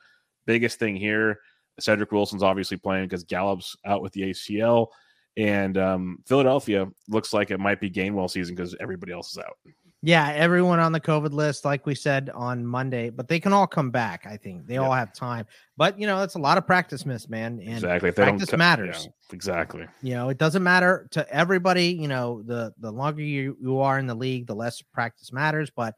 Biggest 0.46 0.80
thing 0.80 0.96
here 0.96 1.40
Cedric 1.80 2.12
Wilson's 2.12 2.44
obviously 2.44 2.78
playing 2.78 3.06
because 3.06 3.24
Gallup's 3.24 3.76
out 3.86 4.02
with 4.02 4.14
the 4.14 4.22
ACL. 4.22 4.88
And 5.36 5.78
um, 5.78 6.18
Philadelphia 6.26 6.88
looks 7.08 7.34
like 7.34 7.52
it 7.52 7.60
might 7.60 7.80
be 7.80 7.92
Gainwell 7.92 8.30
season 8.30 8.56
because 8.56 8.76
everybody 8.80 9.12
else 9.12 9.32
is 9.32 9.38
out. 9.38 9.58
Yeah, 10.04 10.32
everyone 10.32 10.80
on 10.80 10.92
the 10.92 11.00
COVID 11.00 11.32
list, 11.32 11.66
like 11.66 11.88
we 11.88 11.96
said 11.96 12.30
on 12.36 12.66
Monday, 12.66 13.10
but 13.10 13.28
they 13.28 13.40
can 13.40 13.52
all 13.52 13.66
come 13.66 13.90
back. 13.90 14.28
I 14.28 14.38
think 14.38 14.68
they 14.68 14.76
yeah. 14.76 14.82
all 14.82 14.92
have 14.92 15.12
time. 15.12 15.48
But 15.76 16.00
you 16.00 16.06
know, 16.06 16.22
it's 16.22 16.36
a 16.36 16.40
lot 16.40 16.60
of 16.60 16.68
practice 16.68 17.04
miss, 17.04 17.28
man. 17.28 17.60
And 17.60 17.78
exactly. 17.78 18.12
Practice 18.12 18.54
matters. 18.54 19.06
Yeah, 19.06 19.34
exactly. 19.36 19.88
You 20.04 20.14
know, 20.14 20.30
it 20.30 20.38
doesn't 20.38 20.62
matter 20.62 21.08
to 21.12 21.28
everybody. 21.34 21.88
You 21.88 22.08
know, 22.08 22.44
the 22.44 22.74
the 22.80 22.92
longer 22.92 23.24
you, 23.24 23.58
you 23.60 23.80
are 23.80 23.98
in 23.98 24.06
the 24.06 24.16
league, 24.16 24.46
the 24.46 24.56
less 24.56 24.82
practice 24.82 25.34
matters. 25.34 25.72
But 25.76 25.96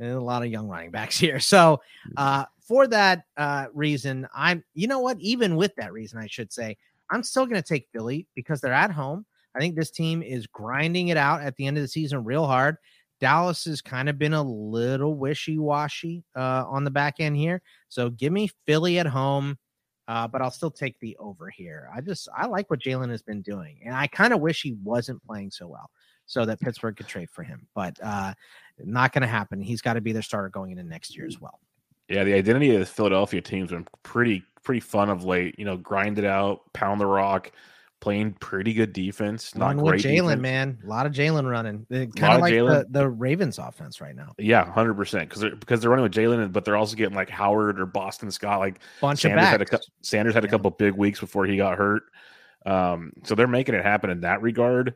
a 0.00 0.14
lot 0.14 0.42
of 0.42 0.48
young 0.48 0.68
running 0.68 0.90
backs 0.90 1.18
here. 1.20 1.38
So 1.38 1.80
mm. 2.08 2.12
uh, 2.16 2.46
for 2.66 2.86
that 2.88 3.24
uh, 3.36 3.66
reason, 3.74 4.26
I'm 4.34 4.64
you 4.74 4.88
know 4.88 5.00
what? 5.00 5.18
Even 5.20 5.56
with 5.56 5.74
that 5.76 5.92
reason, 5.92 6.18
I 6.18 6.26
should 6.26 6.52
say, 6.52 6.76
I'm 7.10 7.22
still 7.22 7.44
going 7.44 7.60
to 7.60 7.68
take 7.68 7.88
Philly 7.92 8.26
because 8.34 8.60
they're 8.60 8.72
at 8.72 8.90
home. 8.90 9.26
I 9.54 9.58
think 9.58 9.76
this 9.76 9.90
team 9.90 10.22
is 10.22 10.46
grinding 10.46 11.08
it 11.08 11.18
out 11.18 11.42
at 11.42 11.56
the 11.56 11.66
end 11.66 11.76
of 11.76 11.82
the 11.82 11.88
season 11.88 12.24
real 12.24 12.46
hard. 12.46 12.78
Dallas 13.22 13.66
has 13.66 13.80
kind 13.80 14.08
of 14.08 14.18
been 14.18 14.32
a 14.32 14.42
little 14.42 15.14
wishy 15.14 15.56
washy 15.56 16.24
uh, 16.34 16.64
on 16.66 16.82
the 16.82 16.90
back 16.90 17.20
end 17.20 17.36
here. 17.36 17.62
So 17.88 18.10
give 18.10 18.32
me 18.32 18.50
Philly 18.66 18.98
at 18.98 19.06
home, 19.06 19.56
uh, 20.08 20.26
but 20.26 20.42
I'll 20.42 20.50
still 20.50 20.72
take 20.72 20.98
the 20.98 21.16
over 21.20 21.48
here. 21.48 21.88
I 21.94 22.00
just, 22.00 22.28
I 22.36 22.46
like 22.46 22.68
what 22.68 22.80
Jalen 22.80 23.10
has 23.10 23.22
been 23.22 23.40
doing. 23.40 23.78
And 23.86 23.94
I 23.94 24.08
kind 24.08 24.32
of 24.32 24.40
wish 24.40 24.60
he 24.60 24.74
wasn't 24.82 25.22
playing 25.24 25.52
so 25.52 25.68
well 25.68 25.88
so 26.26 26.44
that 26.44 26.58
Pittsburgh 26.58 26.96
could 26.96 27.06
trade 27.06 27.30
for 27.30 27.44
him. 27.44 27.68
But 27.76 27.96
uh, 28.02 28.34
not 28.80 29.12
going 29.12 29.22
to 29.22 29.28
happen. 29.28 29.60
He's 29.60 29.82
got 29.82 29.92
to 29.92 30.00
be 30.00 30.10
their 30.10 30.22
starter 30.22 30.48
going 30.48 30.72
into 30.72 30.82
next 30.82 31.16
year 31.16 31.26
as 31.28 31.40
well. 31.40 31.60
Yeah, 32.08 32.24
the 32.24 32.34
identity 32.34 32.74
of 32.74 32.80
the 32.80 32.86
Philadelphia 32.86 33.40
team's 33.40 33.70
been 33.70 33.86
pretty 34.02 34.42
pretty 34.64 34.80
fun 34.80 35.08
of 35.10 35.22
late. 35.22 35.54
You 35.60 35.64
know, 35.64 35.76
grind 35.76 36.18
it 36.18 36.24
out, 36.24 36.62
pound 36.72 37.00
the 37.00 37.06
rock, 37.06 37.52
playing 38.02 38.32
pretty 38.40 38.74
good 38.74 38.92
defense. 38.92 39.54
Not 39.54 39.76
Run 39.76 39.78
great. 39.78 40.02
Jalen, 40.02 40.40
man, 40.40 40.76
a 40.84 40.86
lot 40.88 41.06
of 41.06 41.12
Jalen 41.12 41.48
running. 41.48 41.86
Kind 42.16 42.34
of 42.34 42.40
like 42.40 42.52
the, 42.52 42.84
the 42.90 43.08
Ravens 43.08 43.58
offense 43.58 44.00
right 44.00 44.14
now. 44.14 44.34
Yeah, 44.38 44.70
hundred 44.70 44.94
percent. 44.94 45.28
Because 45.28 45.40
they're 45.40 45.54
because 45.54 45.80
they're 45.80 45.88
running 45.88 46.02
with 46.02 46.12
Jalen, 46.12 46.52
but 46.52 46.64
they're 46.64 46.76
also 46.76 46.96
getting 46.96 47.14
like 47.14 47.30
Howard 47.30 47.80
or 47.80 47.86
Boston 47.86 48.30
Scott. 48.30 48.58
Like 48.58 48.80
bunch 49.00 49.20
Sanders 49.20 49.44
of 49.44 49.48
had 49.48 49.62
a 49.62 49.80
Sanders 50.02 50.34
had 50.34 50.44
a 50.44 50.48
couple 50.48 50.70
big 50.72 50.94
weeks 50.94 51.20
before 51.20 51.46
he 51.46 51.56
got 51.56 51.78
hurt. 51.78 52.02
Um, 52.66 53.12
so 53.22 53.36
they're 53.36 53.46
making 53.46 53.76
it 53.76 53.84
happen 53.84 54.10
in 54.10 54.22
that 54.22 54.42
regard. 54.42 54.94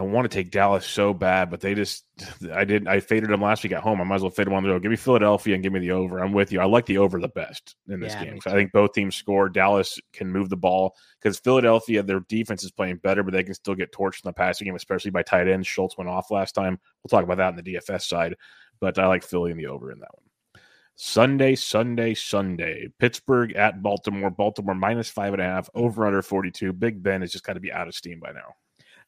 I 0.00 0.02
want 0.02 0.30
to 0.30 0.34
take 0.34 0.50
Dallas 0.50 0.86
so 0.86 1.12
bad, 1.12 1.50
but 1.50 1.60
they 1.60 1.74
just 1.74 2.06
I 2.54 2.64
didn't—I 2.64 3.00
faded 3.00 3.28
them 3.28 3.42
last 3.42 3.62
week 3.62 3.72
at 3.72 3.82
home. 3.82 4.00
I 4.00 4.04
might 4.04 4.14
as 4.14 4.22
well 4.22 4.30
fade 4.30 4.46
them 4.46 4.54
on 4.54 4.62
the 4.62 4.70
road. 4.70 4.80
Give 4.80 4.90
me 4.90 4.96
Philadelphia 4.96 5.52
and 5.52 5.62
give 5.62 5.74
me 5.74 5.80
the 5.80 5.90
over. 5.90 6.20
I'm 6.20 6.32
with 6.32 6.52
you. 6.52 6.60
I 6.60 6.64
like 6.64 6.86
the 6.86 6.96
over 6.96 7.20
the 7.20 7.28
best 7.28 7.76
in 7.86 8.00
this 8.00 8.14
yeah, 8.14 8.24
game. 8.24 8.40
So 8.40 8.50
I 8.50 8.54
think 8.54 8.72
both 8.72 8.94
teams 8.94 9.14
score. 9.14 9.50
Dallas 9.50 10.00
can 10.14 10.32
move 10.32 10.48
the 10.48 10.56
ball 10.56 10.96
because 11.20 11.38
Philadelphia, 11.38 12.02
their 12.02 12.20
defense 12.20 12.64
is 12.64 12.70
playing 12.70 12.96
better, 13.02 13.22
but 13.22 13.34
they 13.34 13.44
can 13.44 13.52
still 13.52 13.74
get 13.74 13.92
torched 13.92 14.24
in 14.24 14.28
the 14.28 14.32
passing 14.32 14.64
game, 14.64 14.74
especially 14.74 15.10
by 15.10 15.22
tight 15.22 15.48
ends. 15.48 15.66
Schultz 15.66 15.98
went 15.98 16.08
off 16.08 16.30
last 16.30 16.54
time. 16.54 16.80
We'll 17.02 17.10
talk 17.10 17.24
about 17.24 17.36
that 17.36 17.58
in 17.58 17.62
the 17.62 17.74
DFS 17.74 18.08
side, 18.08 18.36
but 18.80 18.98
I 18.98 19.06
like 19.06 19.22
Philly 19.22 19.50
and 19.50 19.60
the 19.60 19.66
over 19.66 19.92
in 19.92 19.98
that 19.98 20.14
one. 20.14 20.62
Sunday, 20.96 21.56
Sunday, 21.56 22.14
Sunday. 22.14 22.88
Pittsburgh 22.98 23.52
at 23.52 23.82
Baltimore. 23.82 24.30
Baltimore 24.30 24.74
minus 24.74 25.10
five 25.10 25.34
and 25.34 25.42
a 25.42 25.44
half, 25.44 25.68
over 25.74 26.06
under 26.06 26.22
42. 26.22 26.72
Big 26.72 27.02
Ben 27.02 27.20
has 27.20 27.32
just 27.32 27.44
got 27.44 27.52
to 27.54 27.60
be 27.60 27.70
out 27.70 27.86
of 27.86 27.94
steam 27.94 28.18
by 28.18 28.32
now. 28.32 28.54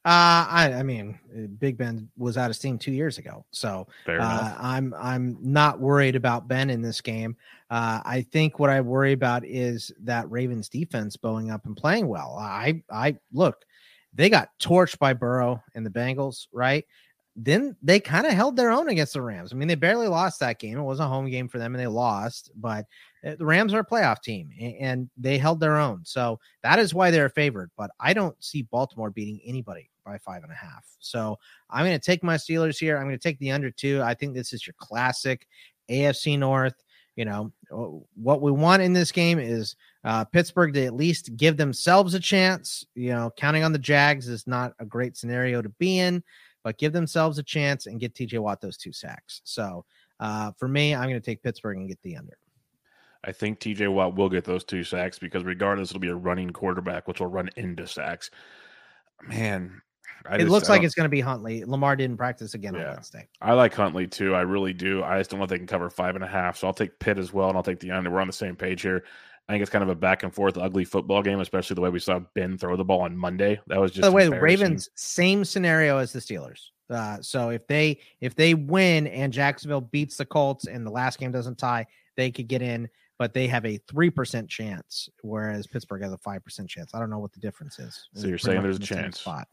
Uh, 0.04 0.50
I, 0.50 0.72
I 0.78 0.82
mean, 0.82 1.16
Big 1.60 1.78
Ben 1.78 2.08
was 2.16 2.36
out 2.36 2.50
of 2.50 2.56
steam 2.56 2.76
two 2.76 2.90
years 2.90 3.18
ago, 3.18 3.44
so 3.52 3.86
uh, 4.20 4.56
I'm 4.58 4.92
I'm 4.98 5.38
not 5.40 5.78
worried 5.78 6.16
about 6.16 6.48
Ben 6.48 6.70
in 6.70 6.82
this 6.82 7.00
game. 7.00 7.36
Uh, 7.70 8.00
I 8.04 8.22
think 8.32 8.58
what 8.58 8.68
I 8.68 8.80
worry 8.80 9.12
about 9.12 9.44
is 9.46 9.92
that 10.00 10.28
Ravens 10.28 10.68
defense 10.68 11.16
bowing 11.16 11.52
up 11.52 11.66
and 11.66 11.76
playing 11.76 12.08
well. 12.08 12.36
I 12.36 12.82
I 12.90 13.16
look, 13.32 13.64
they 14.12 14.28
got 14.28 14.48
torched 14.60 14.98
by 14.98 15.12
Burrow 15.12 15.62
and 15.76 15.86
the 15.86 15.90
Bengals, 15.90 16.48
right? 16.52 16.84
Then 17.36 17.76
they 17.80 18.00
kind 18.00 18.26
of 18.26 18.32
held 18.32 18.56
their 18.56 18.72
own 18.72 18.88
against 18.88 19.12
the 19.12 19.22
Rams. 19.22 19.52
I 19.52 19.56
mean, 19.56 19.68
they 19.68 19.76
barely 19.76 20.08
lost 20.08 20.40
that 20.40 20.58
game. 20.58 20.78
It 20.78 20.82
was 20.82 20.98
a 20.98 21.06
home 21.06 21.30
game 21.30 21.46
for 21.46 21.58
them, 21.58 21.76
and 21.76 21.80
they 21.80 21.86
lost, 21.86 22.50
but 22.56 22.86
uh, 23.24 23.36
the 23.36 23.46
Rams 23.46 23.72
are 23.72 23.78
a 23.78 23.86
playoff 23.86 24.20
team 24.20 24.50
and 24.80 25.08
they 25.16 25.38
held 25.38 25.60
their 25.60 25.76
own. 25.76 26.00
So 26.04 26.40
that 26.64 26.80
is 26.80 26.92
why 26.92 27.12
they're 27.12 27.28
favored. 27.28 27.70
But 27.76 27.92
I 28.00 28.14
don't 28.14 28.34
see 28.42 28.62
Baltimore 28.62 29.10
beating 29.10 29.40
anybody 29.46 29.90
by 30.04 30.18
five 30.18 30.42
and 30.42 30.52
a 30.52 30.56
half. 30.56 30.84
So 31.00 31.38
I'm 31.70 31.84
going 31.84 31.98
to 31.98 32.04
take 32.04 32.22
my 32.22 32.36
Steelers 32.36 32.78
here. 32.78 32.96
I'm 32.96 33.04
going 33.04 33.18
to 33.18 33.22
take 33.22 33.38
the 33.38 33.50
under 33.50 33.70
two. 33.70 34.02
I 34.02 34.14
think 34.14 34.34
this 34.34 34.52
is 34.52 34.66
your 34.66 34.74
classic 34.78 35.46
AFC 35.90 36.38
North. 36.38 36.74
You 37.16 37.26
know, 37.26 37.52
what 38.14 38.40
we 38.40 38.50
want 38.50 38.80
in 38.80 38.94
this 38.94 39.12
game 39.12 39.38
is 39.38 39.76
uh, 40.04 40.24
Pittsburgh 40.24 40.72
to 40.74 40.84
at 40.86 40.94
least 40.94 41.36
give 41.36 41.58
themselves 41.58 42.14
a 42.14 42.20
chance. 42.20 42.86
You 42.94 43.10
know, 43.10 43.30
counting 43.36 43.64
on 43.64 43.72
the 43.72 43.78
Jags 43.78 44.28
is 44.28 44.46
not 44.46 44.72
a 44.78 44.86
great 44.86 45.16
scenario 45.16 45.60
to 45.60 45.68
be 45.68 45.98
in, 45.98 46.22
but 46.64 46.78
give 46.78 46.94
themselves 46.94 47.38
a 47.38 47.42
chance 47.42 47.86
and 47.86 48.00
get 48.00 48.14
TJ 48.14 48.38
Watt 48.38 48.62
those 48.62 48.78
two 48.78 48.92
sacks. 48.92 49.42
So 49.44 49.84
uh, 50.20 50.52
for 50.58 50.68
me, 50.68 50.94
I'm 50.94 51.08
going 51.08 51.20
to 51.20 51.20
take 51.20 51.42
Pittsburgh 51.42 51.76
and 51.76 51.88
get 51.88 52.00
the 52.02 52.16
under. 52.16 52.38
I 53.24 53.32
think 53.32 53.60
TJ 53.60 53.92
Watt 53.92 54.16
will 54.16 54.28
get 54.28 54.44
those 54.44 54.64
two 54.64 54.82
sacks 54.82 55.18
because 55.18 55.44
regardless, 55.44 55.90
it'll 55.90 56.00
be 56.00 56.08
a 56.08 56.14
running 56.14 56.50
quarterback, 56.50 57.06
which 57.06 57.20
will 57.20 57.28
run 57.28 57.50
into 57.56 57.86
sacks. 57.86 58.30
Man, 59.22 59.80
I 60.26 60.36
it 60.36 60.38
just, 60.40 60.50
looks 60.50 60.68
like 60.68 60.82
it's 60.82 60.94
going 60.94 61.04
to 61.04 61.10
be 61.10 61.20
Huntley. 61.20 61.64
Lamar 61.64 61.96
didn't 61.96 62.16
practice 62.16 62.54
again 62.54 62.74
yeah. 62.74 62.88
on 62.88 62.94
Wednesday. 62.94 63.28
I 63.40 63.52
like 63.52 63.74
Huntley 63.74 64.06
too. 64.06 64.34
I 64.34 64.42
really 64.42 64.72
do. 64.72 65.02
I 65.02 65.18
just 65.18 65.30
don't 65.30 65.38
know 65.38 65.44
if 65.44 65.50
they 65.50 65.58
can 65.58 65.66
cover 65.66 65.90
five 65.90 66.14
and 66.14 66.24
a 66.24 66.28
half. 66.28 66.58
So 66.58 66.66
I'll 66.66 66.74
take 66.74 66.98
Pitt 66.98 67.18
as 67.18 67.32
well, 67.32 67.48
and 67.48 67.56
I'll 67.56 67.62
take 67.62 67.80
the 67.80 67.90
under. 67.90 68.10
We're 68.10 68.20
on 68.20 68.26
the 68.26 68.32
same 68.32 68.56
page 68.56 68.82
here. 68.82 69.04
I 69.48 69.52
think 69.52 69.62
it's 69.62 69.70
kind 69.70 69.82
of 69.82 69.88
a 69.88 69.94
back 69.94 70.22
and 70.22 70.32
forth, 70.32 70.56
ugly 70.56 70.84
football 70.84 71.22
game, 71.22 71.40
especially 71.40 71.74
the 71.74 71.80
way 71.80 71.90
we 71.90 71.98
saw 71.98 72.20
Ben 72.34 72.56
throw 72.56 72.76
the 72.76 72.84
ball 72.84 73.00
on 73.00 73.16
Monday. 73.16 73.60
That 73.66 73.80
was 73.80 73.90
just 73.90 74.02
by 74.02 74.08
the 74.08 74.14
way, 74.14 74.28
the 74.28 74.40
Ravens 74.40 74.88
same 74.94 75.44
scenario 75.44 75.98
as 75.98 76.12
the 76.12 76.20
Steelers. 76.20 76.70
Uh, 76.88 77.20
so 77.20 77.48
if 77.50 77.66
they 77.66 77.98
if 78.20 78.34
they 78.34 78.54
win 78.54 79.06
and 79.08 79.32
Jacksonville 79.32 79.80
beats 79.80 80.16
the 80.16 80.24
Colts 80.24 80.66
and 80.66 80.86
the 80.86 80.90
last 80.90 81.18
game 81.18 81.32
doesn't 81.32 81.58
tie, 81.58 81.86
they 82.16 82.30
could 82.30 82.48
get 82.48 82.62
in 82.62 82.88
but 83.22 83.32
they 83.32 83.46
have 83.46 83.64
a 83.64 83.78
3% 83.78 84.48
chance, 84.48 85.08
whereas 85.22 85.68
Pittsburgh 85.68 86.02
has 86.02 86.12
a 86.12 86.18
5% 86.18 86.68
chance. 86.68 86.92
I 86.92 86.98
don't 86.98 87.08
know 87.08 87.20
what 87.20 87.32
the 87.32 87.38
difference 87.38 87.78
is. 87.78 88.08
So 88.16 88.26
you're 88.26 88.36
saying 88.36 88.62
there's 88.62 88.78
a 88.78 88.80
chance. 88.80 89.20
Spot. 89.20 89.46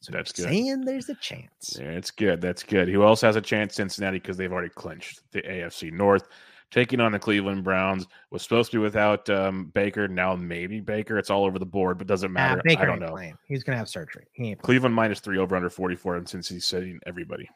So 0.00 0.12
that's 0.12 0.32
good. 0.32 0.44
Saying 0.46 0.82
there's 0.86 1.08
a 1.10 1.14
chance. 1.16 1.76
Yeah, 1.78 1.88
it's 1.90 2.10
good. 2.10 2.40
That's 2.40 2.62
good. 2.62 2.88
Who 2.88 3.04
else 3.04 3.20
has 3.20 3.36
a 3.36 3.40
chance? 3.40 3.74
Cincinnati, 3.74 4.18
because 4.18 4.36
they've 4.38 4.52
already 4.52 4.70
clinched 4.70 5.20
the 5.32 5.42
AFC 5.42 5.92
North. 5.92 6.26
taking 6.70 7.00
on 7.00 7.12
the 7.12 7.18
Cleveland 7.18 7.64
Browns. 7.64 8.06
Was 8.30 8.42
supposed 8.42 8.70
to 8.70 8.78
be 8.78 8.82
without 8.82 9.28
um, 9.28 9.66
Baker. 9.74 10.08
Now 10.08 10.34
maybe 10.36 10.80
Baker. 10.80 11.18
It's 11.18 11.28
all 11.28 11.44
over 11.44 11.58
the 11.58 11.66
board, 11.66 11.98
but 11.98 12.06
doesn't 12.06 12.32
Nah, 12.32 12.40
matter. 12.40 12.62
Baker 12.64 12.82
I 12.82 12.86
don't 12.86 13.00
know. 13.00 13.10
playing. 13.10 13.36
He's 13.46 13.62
gonna 13.62 13.76
have 13.76 13.88
surgery. 13.90 14.26
Cleveland 14.62 14.94
minus 14.94 15.20
three 15.20 15.36
over 15.38 15.54
under 15.54 15.68
44, 15.68 16.16
and 16.16 16.28
since 16.28 16.48
he's 16.48 16.64
sitting 16.64 16.98
everybody. 17.06 17.48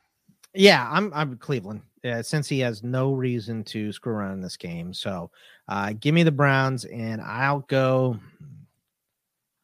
Yeah, 0.52 0.86
I'm 0.92 1.12
I'm 1.14 1.36
Cleveland. 1.38 1.80
Yeah, 2.02 2.20
since 2.20 2.46
he 2.48 2.58
has 2.60 2.82
no 2.82 3.12
reason 3.14 3.64
to 3.64 3.90
screw 3.90 4.12
around 4.12 4.34
in 4.34 4.40
this 4.42 4.56
game. 4.58 4.92
So 4.92 5.30
uh 5.68 5.94
give 5.98 6.14
me 6.14 6.22
the 6.24 6.30
Browns 6.30 6.84
and 6.84 7.20
I'll 7.22 7.60
go 7.60 8.18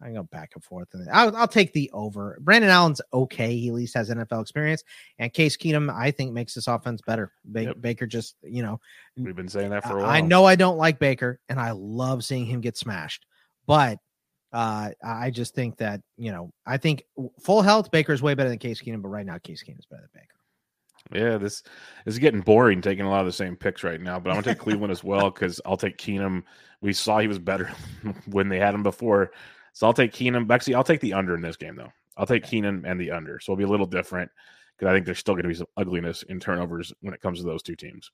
I 0.01 0.07
can 0.07 0.15
go 0.15 0.23
back 0.25 0.53
and 0.55 0.65
forth. 0.65 0.89
And 0.93 1.09
I'll, 1.11 1.35
I'll 1.37 1.49
take 1.49 1.73
the 1.73 1.91
over. 1.93 2.39
Brandon 2.41 2.71
Allen's 2.71 3.01
okay. 3.13 3.57
He 3.57 3.69
at 3.69 3.75
least 3.75 3.95
has 3.95 4.11
NFL 4.11 4.43
experience. 4.43 4.83
And 5.19 5.33
Case 5.33 5.57
Keenum, 5.57 5.95
I 5.95 6.11
think, 6.11 6.33
makes 6.33 6.55
this 6.55 6.69
offense 6.69 7.01
better. 7.07 7.33
Ba- 7.45 7.65
Yep. 7.65 7.81
Baker 7.81 8.07
just, 8.07 8.37
you 8.43 8.63
know, 8.63 8.81
We've 9.17 9.37
been 9.37 9.49
saying 9.49 9.71
that 9.71 9.85
for 9.85 9.99
a 9.99 10.03
while. 10.03 10.11
I 10.11 10.21
know 10.21 10.45
I 10.45 10.57
don't 10.57 10.79
like 10.79 10.99
Baker 10.99 11.39
and 11.49 11.61
I 11.61 11.73
love 11.73 12.25
seeing 12.25 12.47
him 12.47 12.61
get 12.61 12.77
smashed. 12.77 13.27
But 13.67 13.99
uh 14.53 14.91
I 15.05 15.31
just 15.31 15.55
think 15.55 15.77
that, 15.77 16.01
you 16.17 16.33
know, 16.33 16.51
I 16.67 16.77
think 16.79 17.05
full 17.41 17.63
health, 17.63 17.91
Baker's 17.91 18.23
way 18.23 18.35
better 18.35 18.49
than 18.49 18.59
Case 18.59 18.81
Keenum, 18.81 19.03
but 19.03 19.09
right 19.09 19.27
now 19.27 19.39
Case 19.39 19.63
Keenum's 19.63 19.87
better 19.87 20.03
than 20.03 20.23
Baker. 20.23 20.35
Yeah, 21.13 21.39
this, 21.39 21.63
this 22.05 22.15
is 22.15 22.19
getting 22.19 22.41
boring 22.41 22.81
taking 22.83 23.05
a 23.05 23.11
lot 23.11 23.21
of 23.21 23.27
the 23.27 23.33
same 23.33 23.57
picks 23.57 23.83
right 23.83 24.01
now, 24.01 24.19
but 24.21 24.31
I'm 24.31 24.43
to 24.43 24.51
take 24.51 24.59
Cleveland 24.65 24.93
as 24.93 25.03
well 25.03 25.31
because 25.31 25.61
I'll 25.65 25.77
take 25.77 25.97
Keenum. 25.99 26.43
We 26.83 26.93
saw 26.93 27.19
he 27.19 27.29
was 27.29 27.39
better 27.39 27.71
when 28.27 28.49
they 28.49 28.59
had 28.59 28.75
him 28.75 28.83
before. 28.83 29.33
So 29.73 29.87
I'll 29.87 29.93
take 29.93 30.13
Keenum. 30.13 30.51
Actually, 30.51 30.75
I'll 30.75 30.85
take 30.85 31.01
the 31.01 31.15
under 31.15 31.35
in 31.35 31.41
this 31.41 31.57
game, 31.57 31.77
though. 31.77 31.93
I'll 32.17 32.27
take 32.27 32.45
Keenum 32.45 32.83
and 32.85 33.01
the 33.01 33.11
under. 33.11 33.39
So 33.41 33.53
it'll 33.53 33.59
be 33.59 33.65
a 33.65 33.69
little 33.69 33.87
different 33.87 34.31
because 34.77 34.91
I 34.91 34.95
think 34.95 35.07
there's 35.07 35.19
still 35.19 35.35
going 35.35 35.45
to 35.45 35.49
be 35.49 35.55
some 35.55 35.67
ugliness 35.77 36.23
in 36.25 36.41
turnovers 36.41 36.93
when 37.01 37.15
it 37.15 37.21
comes 37.21 37.39
to 37.39 37.45
those 37.45 37.63
two 37.63 37.77
teams. 37.77 38.11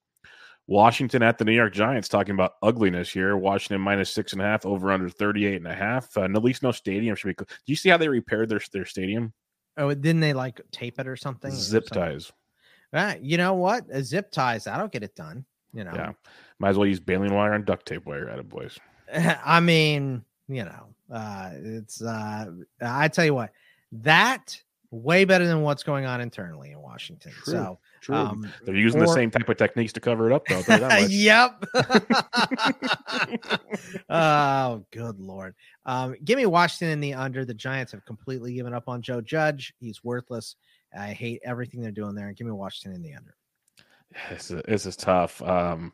Washington 0.69 1.23
at 1.23 1.39
the 1.39 1.45
New 1.45 1.53
York 1.55 1.73
Giants, 1.73 2.09
talking 2.09 2.35
about 2.35 2.55
ugliness 2.63 3.09
here. 3.11 3.37
Washington 3.37 3.81
minus 3.81 4.11
six 4.11 4.33
and 4.33 4.43
a 4.43 4.45
half, 4.45 4.67
over 4.67 4.91
under 4.91 5.09
38 5.09 5.57
and 5.57 5.67
a 5.69 5.75
half. 5.75 6.17
Uh, 6.17 6.23
at 6.23 6.43
least 6.43 6.63
no 6.63 6.73
stadium 6.73 7.15
should 7.15 7.29
be. 7.37 7.45
Do 7.45 7.47
you 7.67 7.77
see 7.77 7.89
how 7.89 7.97
they 7.97 8.09
repaired 8.09 8.49
their, 8.49 8.61
their 8.73 8.85
stadium? 8.85 9.33
Oh, 9.77 9.95
didn't 9.95 10.21
they 10.21 10.33
like 10.33 10.61
tape 10.73 10.99
it 10.99 11.07
or 11.07 11.17
something? 11.17 11.53
or 11.53 11.55
Zip 11.55 11.85
something? 11.89 12.03
ties. 12.03 12.33
Ah, 12.93 13.15
you 13.21 13.37
know 13.37 13.55
what? 13.55 13.85
A 13.93 14.03
zip 14.03 14.31
ties 14.31 14.65
that'll 14.65 14.89
get 14.89 15.03
it 15.03 15.15
done. 15.15 15.45
You 15.73 15.85
know, 15.85 15.93
Yeah. 15.95 16.13
Might 16.59 16.71
as 16.71 16.79
well 16.79 16.87
use 16.87 17.01
baling 17.01 17.35
wire 17.35 17.53
and 17.53 17.65
duct 17.65 17.87
tape 17.87 18.07
wire 18.07 18.29
at 18.29 18.39
it, 18.39 18.49
boys. 18.49 18.79
I 19.15 19.61
mean, 19.61 20.25
you 20.49 20.65
know, 20.65 20.87
uh, 21.13 21.51
it's. 21.55 22.03
uh 22.03 22.47
I 22.81 23.09
tell 23.09 23.25
you 23.25 23.35
what, 23.35 23.51
that 23.93 24.61
way 24.91 25.25
better 25.25 25.47
than 25.47 25.63
what's 25.63 25.83
going 25.83 26.07
on 26.07 26.21
internally 26.21 26.71
in 26.71 26.81
Washington. 26.81 27.33
True, 27.33 27.53
So, 27.53 27.79
True. 28.01 28.15
um, 28.17 28.53
They're 28.65 28.77
using 28.77 29.01
the 29.01 29.09
same 29.09 29.31
type 29.31 29.49
of 29.49 29.57
techniques 29.57 29.93
to 29.95 30.01
cover 30.01 30.31
it 30.31 30.35
up, 30.35 30.47
though. 30.47 30.57
I'll 30.57 30.63
tell 30.63 30.79
you 30.79 30.89
that 30.89 31.65
much. 31.75 33.51
yep. 33.51 33.61
oh, 34.09 34.85
good 34.93 35.19
lord. 35.21 35.55
Um, 35.85 36.15
give 36.25 36.37
me 36.39 36.47
Washington 36.47 36.91
in 36.93 37.01
the 37.01 37.15
under. 37.15 37.45
The 37.45 37.55
Giants 37.55 37.93
have 37.93 38.05
completely 38.05 38.55
given 38.55 38.73
up 38.75 38.89
on 38.89 39.03
Joe 39.03 39.21
Judge. 39.21 39.75
He's 39.81 40.03
worthless. 40.05 40.57
I 40.97 41.09
hate 41.13 41.41
everything 41.45 41.81
they're 41.81 41.91
doing 41.91 42.15
there. 42.15 42.29
And 42.29 42.37
Give 42.37 42.47
me 42.47 42.53
Washington 42.53 42.95
in 42.95 43.03
the 43.03 43.15
under. 43.17 43.35
This 44.31 44.51
is, 44.51 44.63
this 44.67 44.87
is 44.87 44.97
tough. 44.97 45.43
Um, 45.43 45.93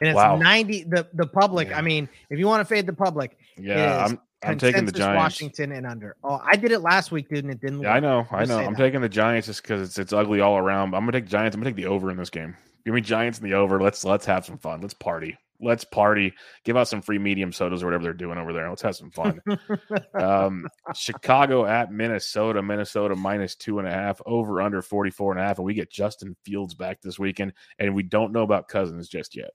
And 0.00 0.08
it's 0.10 0.16
Wow. 0.16 0.36
90 0.36 0.84
the 0.84 1.08
the 1.14 1.26
public. 1.26 1.68
Yeah. 1.68 1.78
I 1.78 1.82
mean, 1.82 2.08
if 2.30 2.38
you 2.38 2.46
want 2.46 2.60
to 2.60 2.64
fade 2.64 2.86
the 2.86 2.92
public, 2.92 3.38
yeah, 3.56 4.04
I'm 4.04 4.20
I'm 4.42 4.58
taking 4.58 4.84
the 4.84 4.92
Giants. 4.92 5.16
Washington 5.16 5.72
and 5.72 5.86
under. 5.86 6.16
Oh, 6.22 6.40
I 6.44 6.56
did 6.56 6.72
it 6.72 6.80
last 6.80 7.10
week, 7.10 7.28
dude, 7.28 7.44
and 7.44 7.52
it 7.52 7.60
didn't 7.60 7.80
Yeah, 7.80 7.94
I 7.94 8.00
know, 8.00 8.26
I 8.30 8.44
know. 8.44 8.58
I'm 8.58 8.74
that. 8.74 8.78
taking 8.78 9.00
the 9.00 9.08
Giants 9.08 9.46
just 9.46 9.62
because 9.62 9.82
it's 9.82 9.98
it's 9.98 10.12
ugly 10.12 10.40
all 10.40 10.58
around. 10.58 10.94
I'm 10.94 11.02
gonna 11.02 11.12
take 11.12 11.26
Giants. 11.26 11.54
I'm 11.54 11.60
gonna 11.60 11.70
take 11.70 11.76
the 11.82 11.86
over 11.86 12.10
in 12.10 12.16
this 12.16 12.30
game. 12.30 12.56
Give 12.84 12.94
me 12.94 13.00
Giants 13.00 13.38
in 13.38 13.44
the 13.44 13.54
over. 13.54 13.80
Let's 13.80 14.04
let's 14.04 14.26
have 14.26 14.44
some 14.44 14.58
fun. 14.58 14.80
Let's 14.80 14.94
party. 14.94 15.36
Let's 15.58 15.84
party. 15.84 16.34
Give 16.64 16.76
out 16.76 16.86
some 16.86 17.00
free 17.00 17.18
medium 17.18 17.50
sodas 17.50 17.82
or 17.82 17.86
whatever 17.86 18.04
they're 18.04 18.12
doing 18.12 18.36
over 18.36 18.52
there. 18.52 18.68
Let's 18.68 18.82
have 18.82 18.94
some 18.94 19.10
fun. 19.10 19.40
um, 20.14 20.68
Chicago 20.94 21.64
at 21.64 21.90
Minnesota. 21.90 22.62
Minnesota 22.62 23.16
minus 23.16 23.54
two 23.54 23.78
and 23.78 23.88
a 23.88 23.90
half. 23.90 24.20
Over 24.26 24.60
under 24.60 24.82
44 24.82 25.32
and 25.32 25.40
a 25.40 25.44
half. 25.44 25.56
And 25.56 25.64
we 25.64 25.72
get 25.72 25.90
Justin 25.90 26.36
Fields 26.44 26.74
back 26.74 27.00
this 27.00 27.18
weekend. 27.18 27.54
And 27.78 27.94
we 27.94 28.02
don't 28.02 28.32
know 28.32 28.42
about 28.42 28.68
Cousins 28.68 29.08
just 29.08 29.34
yet. 29.34 29.50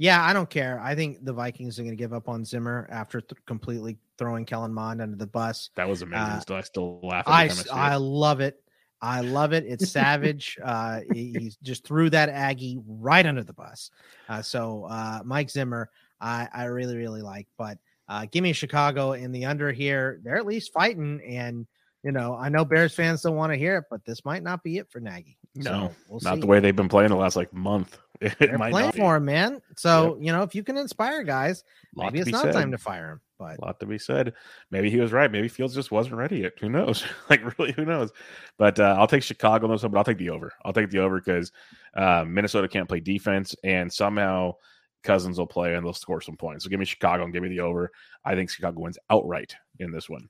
Yeah, 0.00 0.24
I 0.24 0.32
don't 0.32 0.48
care. 0.48 0.80
I 0.80 0.94
think 0.94 1.22
the 1.26 1.32
Vikings 1.34 1.78
are 1.78 1.82
going 1.82 1.92
to 1.92 1.96
give 2.02 2.14
up 2.14 2.26
on 2.26 2.42
Zimmer 2.42 2.88
after 2.90 3.20
th- 3.20 3.38
completely 3.44 3.98
throwing 4.16 4.46
Kellen 4.46 4.72
Mond 4.72 5.02
under 5.02 5.14
the 5.14 5.26
bus. 5.26 5.68
That 5.76 5.86
was 5.90 6.00
amazing. 6.00 6.24
Uh, 6.24 6.40
still, 6.40 6.56
I 6.56 6.60
still 6.62 7.00
laugh. 7.02 7.24
I, 7.28 7.42
I, 7.42 7.46
s- 7.48 7.64
see 7.64 7.70
I 7.70 7.96
love 7.96 8.40
it. 8.40 8.62
I 9.02 9.20
love 9.20 9.52
it. 9.52 9.64
It's 9.66 9.90
savage. 9.92 10.56
uh, 10.64 11.00
he, 11.12 11.34
he 11.38 11.52
just 11.62 11.86
threw 11.86 12.08
that 12.10 12.30
Aggie 12.30 12.80
right 12.86 13.26
under 13.26 13.44
the 13.44 13.52
bus. 13.52 13.90
Uh, 14.26 14.40
so 14.40 14.86
uh, 14.88 15.20
Mike 15.22 15.50
Zimmer, 15.50 15.90
I, 16.18 16.48
I 16.50 16.64
really 16.64 16.96
really 16.96 17.20
like. 17.20 17.46
But 17.58 17.76
uh, 18.08 18.24
give 18.32 18.42
me 18.42 18.54
Chicago 18.54 19.12
in 19.12 19.32
the 19.32 19.44
under 19.44 19.70
here. 19.70 20.18
They're 20.24 20.38
at 20.38 20.46
least 20.46 20.72
fighting, 20.72 21.20
and 21.26 21.66
you 22.02 22.12
know 22.12 22.34
I 22.34 22.48
know 22.48 22.64
Bears 22.64 22.94
fans 22.94 23.20
don't 23.20 23.36
want 23.36 23.52
to 23.52 23.58
hear 23.58 23.76
it, 23.76 23.84
but 23.90 24.02
this 24.06 24.24
might 24.24 24.42
not 24.42 24.62
be 24.62 24.78
it 24.78 24.90
for 24.90 25.00
Nagy. 25.00 25.36
No, 25.54 25.62
So, 25.62 25.94
we'll 26.08 26.20
Not 26.22 26.34
see. 26.36 26.40
the 26.40 26.46
way 26.46 26.58
they've 26.60 26.74
been 26.74 26.88
playing 26.88 27.10
the 27.10 27.16
last 27.16 27.36
like 27.36 27.52
month. 27.52 27.98
They're 28.38 28.58
playing 28.58 28.92
for 28.92 29.16
him, 29.16 29.24
man. 29.24 29.62
So 29.76 30.18
you 30.20 30.32
know 30.32 30.42
if 30.42 30.54
you 30.54 30.62
can 30.62 30.76
inspire 30.76 31.22
guys, 31.22 31.64
maybe 31.94 32.20
it's 32.20 32.30
not 32.30 32.44
said. 32.44 32.52
time 32.52 32.70
to 32.72 32.78
fire 32.78 33.12
him. 33.12 33.20
But 33.38 33.58
A 33.58 33.64
lot 33.64 33.80
to 33.80 33.86
be 33.86 33.98
said. 33.98 34.34
Maybe 34.70 34.90
he 34.90 35.00
was 35.00 35.12
right. 35.12 35.32
Maybe 35.32 35.48
Fields 35.48 35.74
just 35.74 35.90
wasn't 35.90 36.16
ready 36.16 36.40
yet. 36.40 36.52
Who 36.60 36.68
knows? 36.68 37.04
like, 37.30 37.58
really, 37.58 37.72
who 37.72 37.86
knows? 37.86 38.10
But 38.58 38.78
uh, 38.78 38.96
I'll 38.98 39.06
take 39.06 39.22
Chicago 39.22 39.66
on 39.66 39.72
this 39.72 39.82
one, 39.82 39.92
but 39.92 39.98
I'll 39.98 40.04
take 40.04 40.18
the 40.18 40.28
over. 40.28 40.52
I'll 40.62 40.74
take 40.74 40.90
the 40.90 40.98
over 40.98 41.18
because 41.18 41.50
uh, 41.94 42.26
Minnesota 42.28 42.68
can't 42.68 42.86
play 42.86 43.00
defense, 43.00 43.56
and 43.64 43.90
somehow 43.90 44.56
Cousins 45.02 45.38
will 45.38 45.46
play 45.46 45.74
and 45.74 45.84
they'll 45.84 45.94
score 45.94 46.20
some 46.20 46.36
points. 46.36 46.64
So 46.64 46.70
give 46.70 46.78
me 46.78 46.84
Chicago 46.84 47.24
and 47.24 47.32
give 47.32 47.42
me 47.42 47.48
the 47.48 47.60
over. 47.60 47.90
I 48.24 48.34
think 48.34 48.50
Chicago 48.50 48.80
wins 48.80 48.98
outright 49.08 49.54
in 49.78 49.90
this 49.90 50.10
one. 50.10 50.28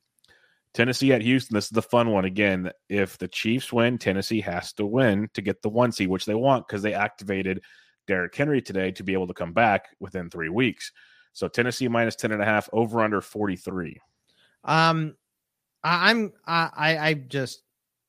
Tennessee 0.72 1.12
at 1.12 1.22
Houston. 1.22 1.54
This 1.54 1.64
is 1.64 1.70
the 1.70 1.82
fun 1.82 2.10
one. 2.10 2.24
Again, 2.24 2.70
if 2.88 3.18
the 3.18 3.28
Chiefs 3.28 3.72
win, 3.72 3.98
Tennessee 3.98 4.40
has 4.40 4.72
to 4.74 4.86
win 4.86 5.28
to 5.34 5.42
get 5.42 5.62
the 5.62 5.68
one 5.68 5.92
seed, 5.92 6.08
which 6.08 6.26
they 6.26 6.34
want 6.34 6.66
because 6.66 6.82
they 6.82 6.94
activated 6.94 7.62
Derrick 8.06 8.34
Henry 8.34 8.62
today 8.62 8.92
to 8.92 9.02
be 9.02 9.12
able 9.12 9.26
to 9.26 9.34
come 9.34 9.52
back 9.52 9.88
within 9.98 10.30
three 10.30 10.48
weeks. 10.48 10.92
So 11.32 11.48
Tennessee 11.48 11.88
minus 11.88 12.16
10 12.16 12.32
and 12.32 12.42
a 12.42 12.44
half, 12.44 12.68
over 12.72 13.00
under 13.00 13.20
43. 13.20 14.00
Um, 14.64 15.16
I, 15.82 16.10
I'm 16.10 16.32
I 16.46 16.70
I 16.98 17.14
just 17.14 17.62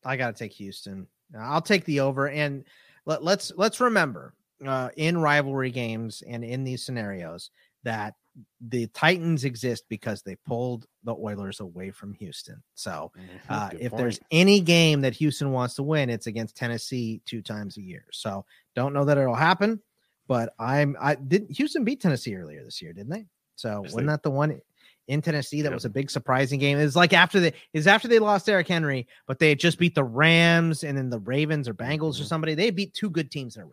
I 0.03 0.17
gotta 0.17 0.33
take 0.33 0.53
Houston. 0.53 1.07
I'll 1.37 1.61
take 1.61 1.85
the 1.85 2.01
over, 2.01 2.27
and 2.27 2.65
let, 3.05 3.23
let's 3.23 3.51
let's 3.55 3.79
remember 3.79 4.33
uh, 4.65 4.89
in 4.97 5.17
rivalry 5.17 5.71
games 5.71 6.23
and 6.27 6.43
in 6.43 6.63
these 6.63 6.83
scenarios 6.83 7.51
that 7.83 8.15
the 8.61 8.87
Titans 8.87 9.43
exist 9.43 9.83
because 9.89 10.21
they 10.21 10.35
pulled 10.47 10.85
the 11.03 11.13
Oilers 11.15 11.59
away 11.59 11.91
from 11.91 12.13
Houston. 12.13 12.63
So 12.75 13.11
uh, 13.49 13.69
if 13.73 13.91
point. 13.91 13.97
there's 14.01 14.19
any 14.31 14.59
game 14.61 15.01
that 15.01 15.13
Houston 15.15 15.51
wants 15.51 15.75
to 15.75 15.83
win, 15.83 16.09
it's 16.09 16.27
against 16.27 16.55
Tennessee 16.55 17.21
two 17.25 17.41
times 17.41 17.77
a 17.77 17.81
year. 17.81 18.05
So 18.11 18.45
don't 18.75 18.93
know 18.93 19.05
that 19.05 19.17
it'll 19.17 19.35
happen, 19.35 19.81
but 20.27 20.53
I'm 20.59 20.95
I 21.01 21.15
didn't. 21.15 21.51
Houston 21.57 21.83
beat 21.83 22.01
Tennessee 22.01 22.35
earlier 22.35 22.63
this 22.63 22.81
year, 22.81 22.93
didn't 22.93 23.11
they? 23.11 23.25
So 23.55 23.81
Yes, 23.83 23.93
wasn't 23.93 24.07
they- 24.07 24.13
that 24.13 24.23
the 24.23 24.31
one 24.31 24.61
in 25.07 25.21
Tennessee 25.21 25.61
that 25.63 25.73
was 25.73 25.83
a 25.85 25.89
big 25.89 26.09
surprising 26.09 26.59
game? 26.59 26.77
It's 26.77 26.95
like 26.95 27.11
after 27.11 27.39
the 27.41 27.53
is 27.73 27.85
after 27.87 28.07
they 28.07 28.19
lost 28.19 28.45
Derrick 28.45 28.67
Henry, 28.67 29.07
but 29.27 29.39
they 29.39 29.49
had 29.49 29.59
just 29.59 29.77
beat 29.77 29.93
the 29.95 30.03
Rams 30.05 30.83
and 30.85 30.97
then 30.97 31.09
the 31.09 31.19
Ravens 31.19 31.67
or 31.67 31.73
Bengals 31.73 32.19
or 32.19 32.23
Mhm. 32.23 32.27
somebody. 32.27 32.53
They 32.55 32.69
beat 32.69 32.93
two 32.93 33.09
good 33.09 33.29
teams 33.29 33.57
in 33.57 33.63
a 33.63 33.65
row. 33.65 33.71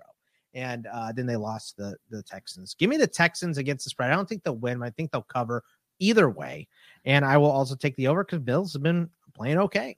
And 0.54 0.86
uh, 0.92 1.12
then 1.12 1.26
they 1.26 1.36
lost 1.36 1.76
the 1.76 1.96
the 2.10 2.22
Texans. 2.22 2.74
Give 2.74 2.88
me 2.90 2.96
the 2.96 3.06
Texans 3.06 3.58
against 3.58 3.84
the 3.84 3.90
spread. 3.90 4.10
I 4.10 4.16
don't 4.16 4.28
think 4.28 4.42
they'll 4.44 4.56
win. 4.56 4.82
I 4.82 4.90
think 4.90 5.10
they'll 5.10 5.22
cover 5.22 5.62
either 5.98 6.30
way. 6.30 6.68
And 7.04 7.24
I 7.24 7.36
will 7.36 7.50
also 7.50 7.74
take 7.74 7.96
the 7.96 8.08
over 8.08 8.24
because 8.24 8.44
Mills 8.44 8.72
have 8.72 8.82
been 8.82 9.10
playing 9.34 9.58
okay. 9.58 9.96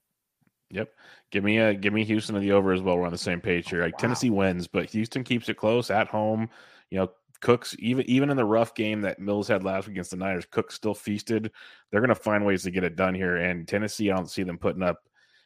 Yep. 0.71 0.93
Give 1.31 1.45
me 1.45 1.59
a 1.59 1.75
give 1.75 1.93
me 1.93 2.05
Houston 2.05 2.35
to 2.35 2.41
the 2.41 2.53
over 2.53 2.73
as 2.73 2.81
well. 2.81 2.97
We're 2.97 3.07
on 3.07 3.13
the 3.13 3.19
same 3.19 3.41
page 3.41 3.69
here. 3.69 3.83
Like 3.83 3.95
Wow. 3.95 3.99
Tennessee 4.01 4.31
wins, 4.31 4.67
but 4.67 4.91
Houston 4.91 5.25
keeps 5.25 5.49
it 5.49 5.57
close 5.57 5.91
at 5.91 6.09
home. 6.09 6.49
You 6.91 6.99
know, 6.99 7.11
Cooks 7.41 7.75
even 7.79 8.09
even 8.09 8.31
in 8.31 8.37
the 8.37 8.45
rough 8.45 8.75
game 8.75 9.01
that 9.01 9.19
Mills 9.19 9.49
had 9.49 9.65
last 9.65 9.87
week 9.87 9.95
against 9.95 10.11
the 10.11 10.17
Niners, 10.17 10.47
Cooks 10.51 10.75
still 10.75 10.95
feasted. 10.95 11.51
They're 11.91 12.01
going 12.01 12.09
to 12.09 12.15
find 12.15 12.45
ways 12.45 12.63
to 12.65 12.71
get 12.71 12.85
it 12.85 12.97
done 12.97 13.15
here. 13.15 13.37
And 13.37 13.67
Tennessee, 13.67 14.11
I 14.11 14.17
don't 14.17 14.31
see 14.31 14.43
them 14.43 14.59
putting 14.59 14.83
up 14.83 15.01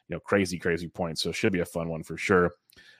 you 0.09 0.15
know 0.15 0.19
crazy 0.19 0.59
crazy 0.59 0.87
points. 0.87 1.23
So 1.23 1.29
it 1.29 1.35
should 1.35 1.53
be 1.53 1.61
a 1.61 1.65
fun 1.65 1.89
one 1.89 2.03
for 2.03 2.17
sure. 2.17 2.51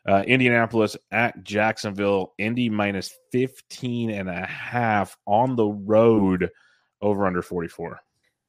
Uh, 0.07 0.24
Indianapolis 0.27 0.95
at 1.12 1.43
Jacksonville. 1.43 2.33
Indy 2.38 2.69
minus 2.69 3.13
15 3.31 4.12
and 4.12 4.29
a 4.29 4.45
half 4.45 5.17
on 5.25 5.55
the 5.55 5.65
road 5.65 6.50
over 7.01 7.25
under 7.25 7.41
44. 7.41 8.00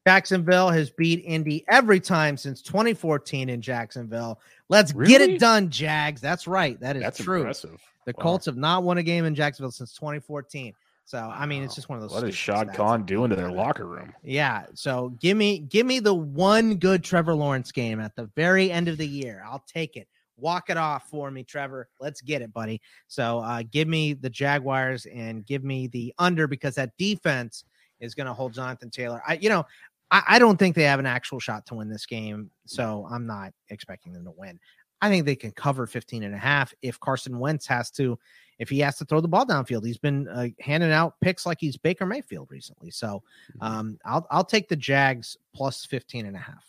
Jacksonville 0.06 0.70
has 0.70 0.90
beat 0.90 1.22
Indy 1.24 1.64
every 1.68 1.98
time 1.98 2.36
since 2.36 2.62
2014 2.62 3.48
in 3.48 3.60
Jacksonville. 3.60 4.38
Let's 4.68 4.92
get 4.92 5.20
it 5.20 5.40
done, 5.40 5.68
Jags. 5.68 6.20
That's 6.20 6.46
right. 6.46 6.78
That 6.78 6.96
is 6.96 7.02
That's 7.02 7.18
true. 7.22 7.38
impressive. 7.38 7.80
The 8.04 8.14
Wow. 8.16 8.22
Colts 8.22 8.46
have 8.46 8.56
not 8.56 8.84
won 8.84 8.98
a 8.98 9.02
game 9.02 9.24
in 9.24 9.34
Jacksonville 9.34 9.72
since 9.72 9.92
2014. 9.94 10.74
So 11.06 11.18
I 11.18 11.46
mean, 11.46 11.62
it's 11.64 11.74
just 11.74 11.88
one 11.88 11.96
of 11.98 12.02
those. 12.02 12.12
What 12.12 12.28
is 12.28 12.36
Shad. 12.36 12.72
Khan 12.74 13.04
doing 13.04 13.30
to 13.30 13.36
their 13.36 13.50
locker 13.50 13.86
room? 13.86 14.12
Yeah. 14.22 14.66
So 14.74 15.10
give 15.20 15.36
me 15.36 15.58
give 15.58 15.86
me 15.86 15.98
the 16.00 16.14
one 16.14 16.76
good 16.76 17.02
Trevor 17.02 17.34
Lawrence 17.34 17.72
game 17.72 18.00
at 18.00 18.14
the 18.14 18.26
very 18.36 18.70
end 18.70 18.88
of 18.88 18.98
the 18.98 19.06
year. 19.06 19.42
I'll 19.46 19.64
take 19.66 19.96
it. 19.96 20.06
Walk 20.38 20.70
it 20.70 20.76
off 20.76 21.08
for 21.08 21.30
me, 21.30 21.42
Trevor. 21.44 21.88
Let's 22.00 22.20
get 22.20 22.42
it, 22.42 22.52
buddy. 22.52 22.80
So 23.08 23.38
uh, 23.40 23.62
give 23.70 23.88
me 23.88 24.12
the 24.12 24.30
Jaguars 24.30 25.06
and 25.06 25.44
give 25.46 25.64
me 25.64 25.86
the 25.88 26.12
under 26.18 26.46
because 26.46 26.74
that 26.74 26.96
defense 26.98 27.64
is 28.00 28.14
going 28.14 28.26
to 28.26 28.34
hold 28.34 28.52
Jonathan 28.52 28.90
Taylor. 28.90 29.22
I, 29.26 29.34
you 29.34 29.48
know, 29.48 29.64
I, 30.10 30.22
I 30.28 30.38
don't 30.38 30.58
think 30.58 30.76
they 30.76 30.82
have 30.84 31.00
an 31.00 31.06
actual 31.06 31.40
shot 31.40 31.64
to 31.66 31.74
win 31.74 31.88
this 31.88 32.06
game. 32.06 32.50
So 32.66 33.08
I'm 33.10 33.26
not 33.26 33.52
expecting 33.70 34.12
them 34.12 34.24
to 34.24 34.32
win. 34.36 34.60
I 35.02 35.08
think 35.10 35.26
they 35.26 35.36
can 35.36 35.50
cover 35.52 35.86
15 35.86 36.22
and 36.22 36.34
a 36.34 36.38
half 36.38 36.72
if 36.82 36.98
Carson 37.00 37.38
Wentz 37.38 37.66
has 37.66 37.90
to, 37.92 38.18
if 38.58 38.68
he 38.70 38.78
has 38.80 38.96
to 38.98 39.04
throw 39.04 39.20
the 39.20 39.28
ball 39.28 39.44
downfield. 39.46 39.84
He's 39.84 39.98
been 39.98 40.26
uh, 40.28 40.48
handing 40.60 40.92
out 40.92 41.14
picks 41.20 41.44
like 41.44 41.58
he's 41.60 41.76
Baker 41.76 42.06
Mayfield 42.06 42.48
recently. 42.50 42.90
So 42.90 43.22
Mm-hmm. 43.58 43.62
um, 43.66 43.98
I'll, 44.04 44.26
I'll 44.30 44.44
take 44.44 44.68
the 44.68 44.76
Jags 44.76 45.36
plus 45.54 45.84
15 45.86 46.26
and 46.26 46.36
a 46.36 46.40
half. 46.40 46.64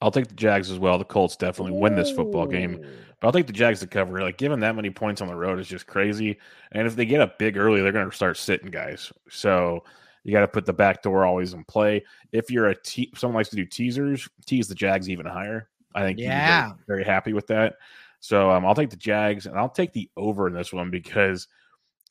I'll 0.00 0.10
take 0.10 0.28
the 0.28 0.34
Jags 0.34 0.70
as 0.70 0.78
well. 0.78 0.98
The 0.98 1.04
Colts 1.04 1.36
definitely 1.36 1.72
win 1.78 1.94
this 1.94 2.10
football 2.10 2.46
game, 2.46 2.80
but 3.20 3.26
I'll 3.26 3.32
take 3.32 3.46
the 3.46 3.52
Jags 3.52 3.80
to 3.80 3.86
cover. 3.86 4.20
Like 4.20 4.36
giving 4.36 4.60
that 4.60 4.76
many 4.76 4.90
points 4.90 5.20
on 5.22 5.28
the 5.28 5.34
road 5.34 5.58
is 5.58 5.66
just 5.68 5.86
crazy. 5.86 6.38
And 6.72 6.86
if 6.86 6.94
they 6.96 7.06
get 7.06 7.20
up 7.20 7.38
big 7.38 7.56
early, 7.56 7.80
they're 7.80 7.92
going 7.92 8.08
to 8.10 8.14
start 8.14 8.36
sitting 8.36 8.70
guys. 8.70 9.10
So 9.30 9.84
you 10.22 10.32
got 10.32 10.40
to 10.40 10.48
put 10.48 10.66
the 10.66 10.72
back 10.72 11.02
door 11.02 11.24
always 11.24 11.54
in 11.54 11.64
play. 11.64 12.04
If 12.32 12.50
you're 12.50 12.66
a 12.68 12.74
te- 12.74 13.12
someone 13.16 13.36
likes 13.36 13.48
to 13.50 13.56
do 13.56 13.64
teasers, 13.64 14.28
tease 14.44 14.68
the 14.68 14.74
Jags 14.74 15.08
even 15.08 15.24
higher. 15.24 15.68
I 15.94 16.02
think 16.02 16.18
you'd 16.18 16.24
be 16.24 16.28
very- 16.28 16.40
Yeah. 16.40 16.72
very, 16.86 17.04
happy 17.04 17.32
with 17.32 17.46
that. 17.46 17.76
So 18.20 18.50
um, 18.50 18.66
I'll 18.66 18.74
take 18.74 18.90
the 18.90 18.96
Jags 18.96 19.46
and 19.46 19.56
I'll 19.58 19.68
take 19.70 19.92
the 19.94 20.10
over 20.16 20.46
in 20.46 20.52
this 20.52 20.72
one 20.72 20.90
because 20.90 21.48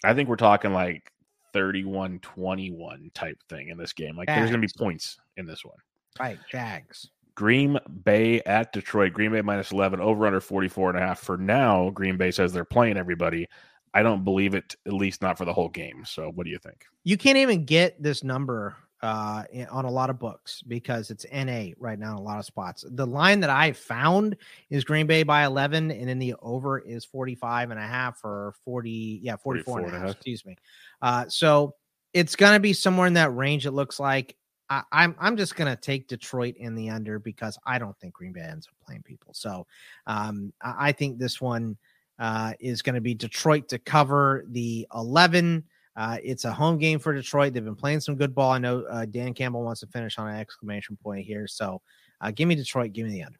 I 0.03 0.13
think 0.15 0.27
we're 0.29 0.37
talking 0.37 0.73
like 0.73 1.11
31 1.53 2.19
21 2.19 3.11
type 3.13 3.37
thing 3.49 3.69
in 3.69 3.77
this 3.77 3.93
game. 3.93 4.15
Like 4.17 4.27
there's 4.37 4.49
going 4.49 4.61
to 4.61 4.67
be 4.67 4.73
points 4.77 5.17
in 5.37 5.45
this 5.45 5.63
one. 5.63 5.77
Right. 6.19 6.39
Jags. 6.49 7.09
Green 7.35 7.77
Bay 8.03 8.41
at 8.41 8.71
Detroit. 8.73 9.13
Green 9.13 9.31
Bay 9.31 9.41
minus 9.41 9.71
11, 9.71 9.99
over 9.99 10.25
under 10.25 10.41
44 10.41 10.91
and 10.91 10.97
a 10.97 11.01
half. 11.01 11.19
For 11.19 11.37
now, 11.37 11.89
Green 11.89 12.17
Bay 12.17 12.31
says 12.31 12.53
they're 12.53 12.65
playing 12.65 12.97
everybody. 12.97 13.47
I 13.93 14.03
don't 14.03 14.23
believe 14.23 14.55
it, 14.55 14.75
at 14.85 14.93
least 14.93 15.21
not 15.21 15.37
for 15.37 15.45
the 15.45 15.53
whole 15.53 15.69
game. 15.69 16.03
So, 16.05 16.31
what 16.31 16.45
do 16.45 16.49
you 16.49 16.57
think? 16.57 16.85
You 17.03 17.17
can't 17.17 17.37
even 17.37 17.65
get 17.65 18.01
this 18.01 18.23
number 18.23 18.75
uh, 19.01 19.43
on 19.69 19.85
a 19.85 19.91
lot 19.91 20.09
of 20.09 20.17
books 20.17 20.61
because 20.63 21.11
it's 21.11 21.25
NA 21.31 21.67
right 21.77 21.99
now 21.99 22.11
in 22.11 22.17
a 22.17 22.21
lot 22.21 22.39
of 22.39 22.45
spots. 22.45 22.83
The 22.89 23.05
line 23.05 23.41
that 23.41 23.49
I 23.49 23.73
found 23.73 24.37
is 24.69 24.83
Green 24.83 25.05
Bay 25.05 25.23
by 25.23 25.45
11, 25.45 25.91
and 25.91 26.09
then 26.09 26.19
the 26.19 26.35
over 26.41 26.79
is 26.79 27.05
45 27.05 27.71
and 27.71 27.79
a 27.79 27.83
half 27.83 28.23
or 28.23 28.53
40, 28.63 29.19
yeah, 29.21 29.35
44 29.35 29.81
and 29.81 29.95
a 29.95 29.99
half, 29.99 30.11
excuse 30.11 30.45
me. 30.45 30.55
Uh, 31.01 31.25
so 31.27 31.75
it's 32.13 32.35
going 32.35 32.53
to 32.53 32.59
be 32.59 32.73
somewhere 32.73 33.07
in 33.07 33.13
that 33.13 33.35
range, 33.35 33.65
it 33.65 33.71
looks 33.71 33.99
like. 33.99 34.35
I, 34.69 34.83
I'm 34.91 35.15
I'm 35.19 35.37
just 35.37 35.55
gonna 35.55 35.75
take 35.75 36.07
Detroit 36.07 36.55
in 36.57 36.75
the 36.75 36.89
under 36.89 37.19
because 37.19 37.57
I 37.65 37.77
don't 37.77 37.97
think 37.99 38.13
Green 38.13 38.31
Bay 38.33 38.41
ends 38.41 38.67
up 38.67 38.73
playing 38.85 39.03
people. 39.03 39.33
So 39.33 39.67
um, 40.07 40.53
I, 40.61 40.89
I 40.89 40.91
think 40.91 41.17
this 41.17 41.39
one 41.39 41.77
uh, 42.19 42.53
is 42.59 42.81
going 42.81 42.95
to 42.95 43.01
be 43.01 43.13
Detroit 43.13 43.67
to 43.69 43.79
cover 43.79 44.45
the 44.49 44.87
11. 44.95 45.63
Uh, 45.97 46.17
it's 46.23 46.45
a 46.45 46.51
home 46.51 46.77
game 46.77 46.99
for 46.99 47.13
Detroit. 47.13 47.53
They've 47.53 47.63
been 47.63 47.75
playing 47.75 48.01
some 48.01 48.15
good 48.15 48.35
ball. 48.35 48.51
I 48.51 48.57
know 48.57 48.83
uh, 48.89 49.05
Dan 49.05 49.33
Campbell 49.33 49.63
wants 49.63 49.81
to 49.81 49.87
finish 49.87 50.17
on 50.17 50.27
an 50.27 50.37
exclamation 50.37 50.97
point 51.01 51.25
here. 51.25 51.47
So 51.47 51.81
uh, 52.21 52.31
give 52.31 52.47
me 52.47 52.55
Detroit. 52.55 52.93
Give 52.93 53.05
me 53.05 53.11
the 53.11 53.23
under. 53.23 53.39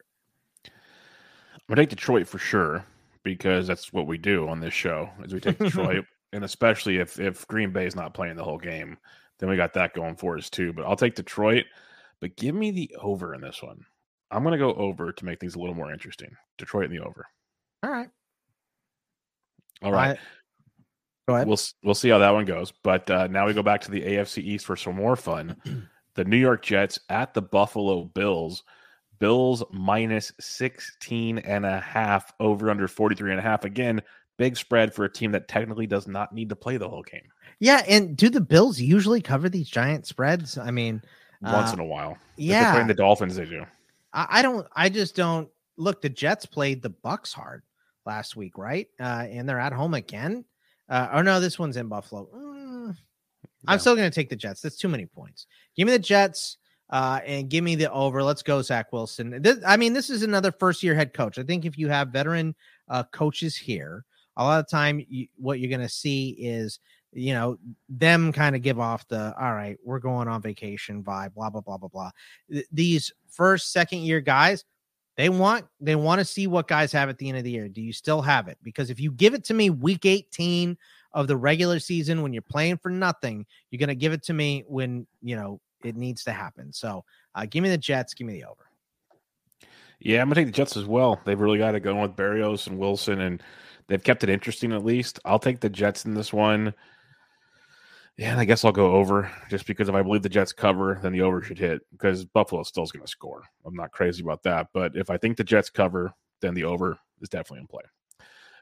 I'm 0.64 1.74
gonna 1.74 1.82
take 1.82 1.90
Detroit 1.90 2.28
for 2.28 2.38
sure 2.38 2.84
because 3.24 3.66
that's 3.66 3.92
what 3.92 4.06
we 4.06 4.18
do 4.18 4.48
on 4.48 4.60
this 4.60 4.72
show. 4.72 5.10
Is 5.24 5.34
we 5.34 5.40
take 5.40 5.58
Detroit, 5.58 6.04
and 6.32 6.44
especially 6.44 6.98
if 6.98 7.18
if 7.18 7.46
Green 7.48 7.72
Bay 7.72 7.86
is 7.86 7.96
not 7.96 8.14
playing 8.14 8.36
the 8.36 8.44
whole 8.44 8.58
game, 8.58 8.96
then 9.38 9.48
we 9.48 9.56
got 9.56 9.74
that 9.74 9.94
going 9.94 10.16
for 10.16 10.36
us 10.36 10.50
too. 10.50 10.72
But 10.72 10.84
I'll 10.86 10.96
take 10.96 11.14
Detroit. 11.14 11.64
But 12.20 12.36
give 12.36 12.54
me 12.54 12.70
the 12.70 12.96
over 13.00 13.34
in 13.34 13.40
this 13.40 13.62
one. 13.62 13.84
I'm 14.30 14.42
gonna 14.42 14.58
go 14.58 14.74
over 14.74 15.12
to 15.12 15.24
make 15.24 15.40
things 15.40 15.54
a 15.54 15.58
little 15.58 15.74
more 15.74 15.92
interesting. 15.92 16.34
Detroit 16.58 16.86
in 16.86 16.96
the 16.96 17.04
over. 17.04 17.26
All 17.82 17.90
right. 17.90 18.08
All 19.82 19.92
right. 19.92 20.16
I- 20.16 20.20
go 21.28 21.34
ahead. 21.34 21.48
We'll 21.48 21.58
we'll 21.82 21.94
see 21.94 22.08
how 22.08 22.18
that 22.18 22.34
one 22.34 22.44
goes. 22.44 22.72
But 22.82 23.10
uh, 23.10 23.26
now 23.26 23.46
we 23.46 23.52
go 23.54 23.62
back 23.62 23.82
to 23.82 23.90
the 23.90 24.02
AFC 24.02 24.42
East 24.42 24.66
for 24.66 24.76
some 24.76 24.96
more 24.96 25.16
fun. 25.16 25.56
the 26.14 26.24
New 26.24 26.36
York 26.36 26.62
Jets 26.62 26.98
at 27.08 27.34
the 27.34 27.42
Buffalo 27.42 28.04
Bills. 28.04 28.62
Bills 29.18 29.64
minus 29.72 30.30
16 30.40 31.38
and 31.38 31.64
a 31.64 31.80
half 31.80 32.32
over 32.38 32.70
under 32.70 32.86
43 32.86 33.30
and 33.30 33.40
a 33.40 33.42
half. 33.42 33.64
Again, 33.64 34.02
big 34.36 34.56
spread 34.56 34.94
for 34.94 35.04
a 35.04 35.12
team 35.12 35.32
that 35.32 35.48
technically 35.48 35.86
does 35.86 36.06
not 36.06 36.32
need 36.34 36.48
to 36.50 36.56
play 36.56 36.76
the 36.76 36.88
whole 36.88 37.02
game. 37.02 37.28
yeah, 37.58 37.82
and 37.88 38.16
do 38.16 38.28
the 38.28 38.40
Bills 38.40 38.80
usually 38.80 39.20
cover 39.20 39.48
these 39.48 39.68
giant 39.68 40.06
spreads? 40.06 40.58
I 40.58 40.70
mean, 40.70 41.00
Once 41.42 41.70
Uh, 41.70 41.74
in 41.74 41.80
a 41.80 41.84
while. 41.84 42.12
If 42.12 42.18
they're 42.48 42.60
yeah, 42.62 42.72
playing 42.72 42.86
the 42.88 42.94
Dolphins, 42.94 43.36
they 43.36 43.44
do. 43.46 43.64
I, 44.12 44.26
I 44.30 44.42
don't. 44.42 44.66
I 44.74 44.88
just 44.88 45.14
don't 45.16 45.48
look. 45.76 46.00
The 46.02 46.08
Jets 46.08 46.46
played 46.46 46.82
the 46.82 46.90
Bucs 46.90 47.32
hard 47.32 47.62
last 48.06 48.36
week, 48.36 48.56
right? 48.58 48.88
Uh, 49.00 49.26
and 49.30 49.48
they're 49.48 49.60
at 49.60 49.72
home 49.72 49.94
again. 49.94 50.44
Uh, 50.88 51.08
or 51.12 51.22
no, 51.22 51.40
this 51.40 51.58
one's 51.58 51.76
in 51.76 51.88
Buffalo. 51.88 52.28
Mm, 52.34 52.88
Yeah. 52.88 52.94
I'm 53.66 53.78
still 53.78 53.96
going 53.96 54.08
to 54.10 54.14
take 54.14 54.28
the 54.28 54.36
Jets. 54.36 54.60
That's 54.60 54.76
too 54.76 54.88
many 54.88 55.06
points. 55.06 55.46
Give 55.76 55.86
me 55.86 55.92
the 55.92 55.98
Jets 55.98 56.58
uh, 56.90 57.20
and 57.26 57.48
give 57.50 57.64
me 57.64 57.74
the 57.74 57.90
over. 57.90 58.22
Let's 58.22 58.42
go, 58.42 58.62
Zach 58.62 58.92
Wilson. 58.92 59.42
This, 59.42 59.58
I 59.66 59.76
mean, 59.76 59.92
this 59.92 60.08
is 60.10 60.22
another 60.22 60.52
first 60.52 60.82
year 60.82 60.94
head 60.94 61.12
coach. 61.12 61.38
I 61.38 61.42
think 61.42 61.64
if 61.64 61.76
you 61.76 61.88
have 61.88 62.08
veteran 62.08 62.54
uh, 62.88 63.02
coaches 63.12 63.56
here, 63.56 64.04
a 64.36 64.44
lot 64.44 64.60
of 64.60 64.68
time 64.68 65.04
you, 65.08 65.26
what 65.36 65.60
you're 65.60 65.70
going 65.70 65.80
to 65.80 65.88
see 65.88 66.30
is 66.30 66.78
you 67.12 67.32
know 67.32 67.58
them 67.88 68.32
kind 68.32 68.54
of 68.54 68.62
give 68.62 68.78
off 68.78 69.08
the 69.08 69.34
all 69.40 69.54
right 69.54 69.78
we're 69.84 69.98
going 69.98 70.28
on 70.28 70.42
vacation 70.42 71.02
vibe 71.02 71.34
blah 71.34 71.50
blah 71.50 71.60
blah 71.60 71.78
blah 71.78 71.88
blah. 71.88 72.10
Th- 72.50 72.66
these 72.72 73.12
first 73.28 73.72
second 73.72 74.00
year 74.00 74.20
guys 74.20 74.64
they 75.16 75.28
want 75.28 75.64
they 75.80 75.96
want 75.96 76.18
to 76.18 76.24
see 76.24 76.46
what 76.46 76.68
guys 76.68 76.92
have 76.92 77.08
at 77.08 77.16
the 77.18 77.28
end 77.28 77.38
of 77.38 77.44
the 77.44 77.50
year. 77.50 77.68
Do 77.68 77.80
you 77.80 77.92
still 77.92 78.20
have 78.20 78.48
it? 78.48 78.58
Because 78.62 78.90
if 78.90 79.00
you 79.00 79.10
give 79.12 79.32
it 79.34 79.44
to 79.44 79.54
me 79.54 79.70
week 79.70 80.04
18 80.04 80.76
of 81.12 81.26
the 81.26 81.36
regular 81.36 81.78
season 81.78 82.20
when 82.20 82.34
you're 82.34 82.42
playing 82.42 82.76
for 82.76 82.90
nothing 82.90 83.46
you're 83.70 83.78
going 83.78 83.88
to 83.88 83.94
give 83.94 84.12
it 84.12 84.22
to 84.24 84.34
me 84.34 84.64
when 84.68 85.06
you 85.22 85.36
know 85.36 85.60
it 85.82 85.96
needs 85.96 86.24
to 86.24 86.32
happen. 86.32 86.72
So 86.72 87.04
uh, 87.34 87.46
give 87.48 87.62
me 87.62 87.70
the 87.70 87.78
jets 87.78 88.12
give 88.12 88.26
me 88.26 88.34
the 88.34 88.44
over. 88.44 88.66
Yeah, 90.00 90.20
I'm 90.20 90.28
gonna 90.28 90.36
take 90.36 90.46
the 90.46 90.52
Jets 90.52 90.76
as 90.76 90.84
well. 90.84 91.20
They've 91.24 91.40
really 91.40 91.58
got 91.58 91.74
it 91.74 91.80
going 91.80 92.00
with 92.00 92.16
Berrios 92.16 92.66
and 92.66 92.78
Wilson, 92.78 93.20
and 93.20 93.42
they've 93.88 94.02
kept 94.02 94.24
it 94.24 94.30
interesting 94.30 94.72
at 94.72 94.84
least. 94.84 95.18
I'll 95.24 95.38
take 95.38 95.60
the 95.60 95.68
Jets 95.68 96.04
in 96.04 96.14
this 96.14 96.32
one. 96.32 96.74
Yeah, 98.16 98.38
I 98.38 98.46
guess 98.46 98.64
I'll 98.64 98.72
go 98.72 98.92
over 98.92 99.30
just 99.50 99.66
because 99.66 99.90
if 99.90 99.94
I 99.94 100.02
believe 100.02 100.22
the 100.22 100.28
Jets 100.30 100.52
cover, 100.52 100.98
then 101.02 101.12
the 101.12 101.20
over 101.20 101.42
should 101.42 101.58
hit 101.58 101.82
because 101.92 102.24
Buffalo 102.24 102.62
still 102.62 102.84
is 102.84 102.92
going 102.92 103.04
to 103.04 103.10
score. 103.10 103.42
I'm 103.64 103.74
not 103.74 103.92
crazy 103.92 104.22
about 104.22 104.42
that, 104.44 104.68
but 104.72 104.96
if 104.96 105.10
I 105.10 105.18
think 105.18 105.36
the 105.36 105.44
Jets 105.44 105.68
cover, 105.68 106.14
then 106.40 106.54
the 106.54 106.64
over 106.64 106.98
is 107.20 107.28
definitely 107.28 107.60
in 107.60 107.66
play. 107.66 107.82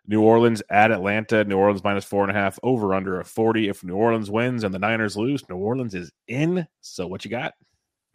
New 0.06 0.22
Orleans 0.22 0.62
at 0.70 0.90
Atlanta. 0.90 1.44
New 1.44 1.56
Orleans 1.56 1.84
minus 1.84 2.04
four 2.04 2.22
and 2.22 2.30
a 2.30 2.34
half 2.34 2.58
over 2.62 2.94
under 2.94 3.20
a 3.20 3.24
40. 3.24 3.68
If 3.68 3.84
New 3.84 3.94
Orleans 3.94 4.30
wins 4.30 4.64
and 4.64 4.74
the 4.74 4.78
Niners 4.78 5.16
lose, 5.16 5.48
New 5.48 5.56
Orleans 5.56 5.94
is 5.94 6.12
in. 6.28 6.66
So 6.80 7.06
what 7.06 7.24
you 7.24 7.30
got? 7.30 7.54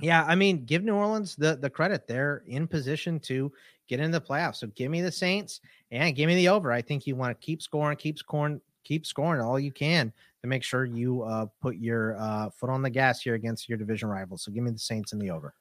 Yeah, 0.02 0.24
I 0.28 0.36
mean, 0.36 0.66
give 0.66 0.84
New 0.84 0.96
Orleans 0.96 1.36
the 1.36 1.56
the 1.56 1.70
credit. 1.70 2.08
They're 2.08 2.44
in 2.48 2.68
position 2.68 3.20
to 3.22 3.52
get 3.88 4.00
into 4.00 4.18
the 4.20 4.26
playoffs. 4.26 4.58
So 4.58 4.68
give 4.68 4.92
me 4.92 5.02
the 5.02 5.12
Saints 5.12 5.62
and 5.92 6.16
give 6.16 6.28
me 6.28 6.36
the 6.36 6.50
over. 6.50 6.72
I 6.72 6.82
think 6.82 7.06
you 7.06 7.16
want 7.16 7.40
to 7.40 7.46
keep 7.46 7.62
scoring, 7.62 7.98
keep 7.98 8.18
scoring, 8.18 8.62
keep 8.84 9.06
scoring 9.06 9.42
all 9.42 9.60
you 9.60 9.72
can 9.72 10.14
to 10.42 10.48
make 10.48 10.64
sure 10.64 10.86
you 10.86 11.24
uh, 11.24 11.48
put 11.62 11.76
your 11.76 12.16
uh, 12.18 12.50
foot 12.52 12.70
on 12.70 12.82
the 12.82 12.90
gas 12.90 13.22
here 13.22 13.34
against 13.34 13.68
your 13.68 13.78
division 13.78 14.08
rivals. 14.08 14.44
So 14.44 14.52
give 14.52 14.64
me 14.64 14.72
the 14.72 14.80
Saints 14.80 15.12
and 15.12 15.22
the 15.22 15.32
over. 15.32 15.54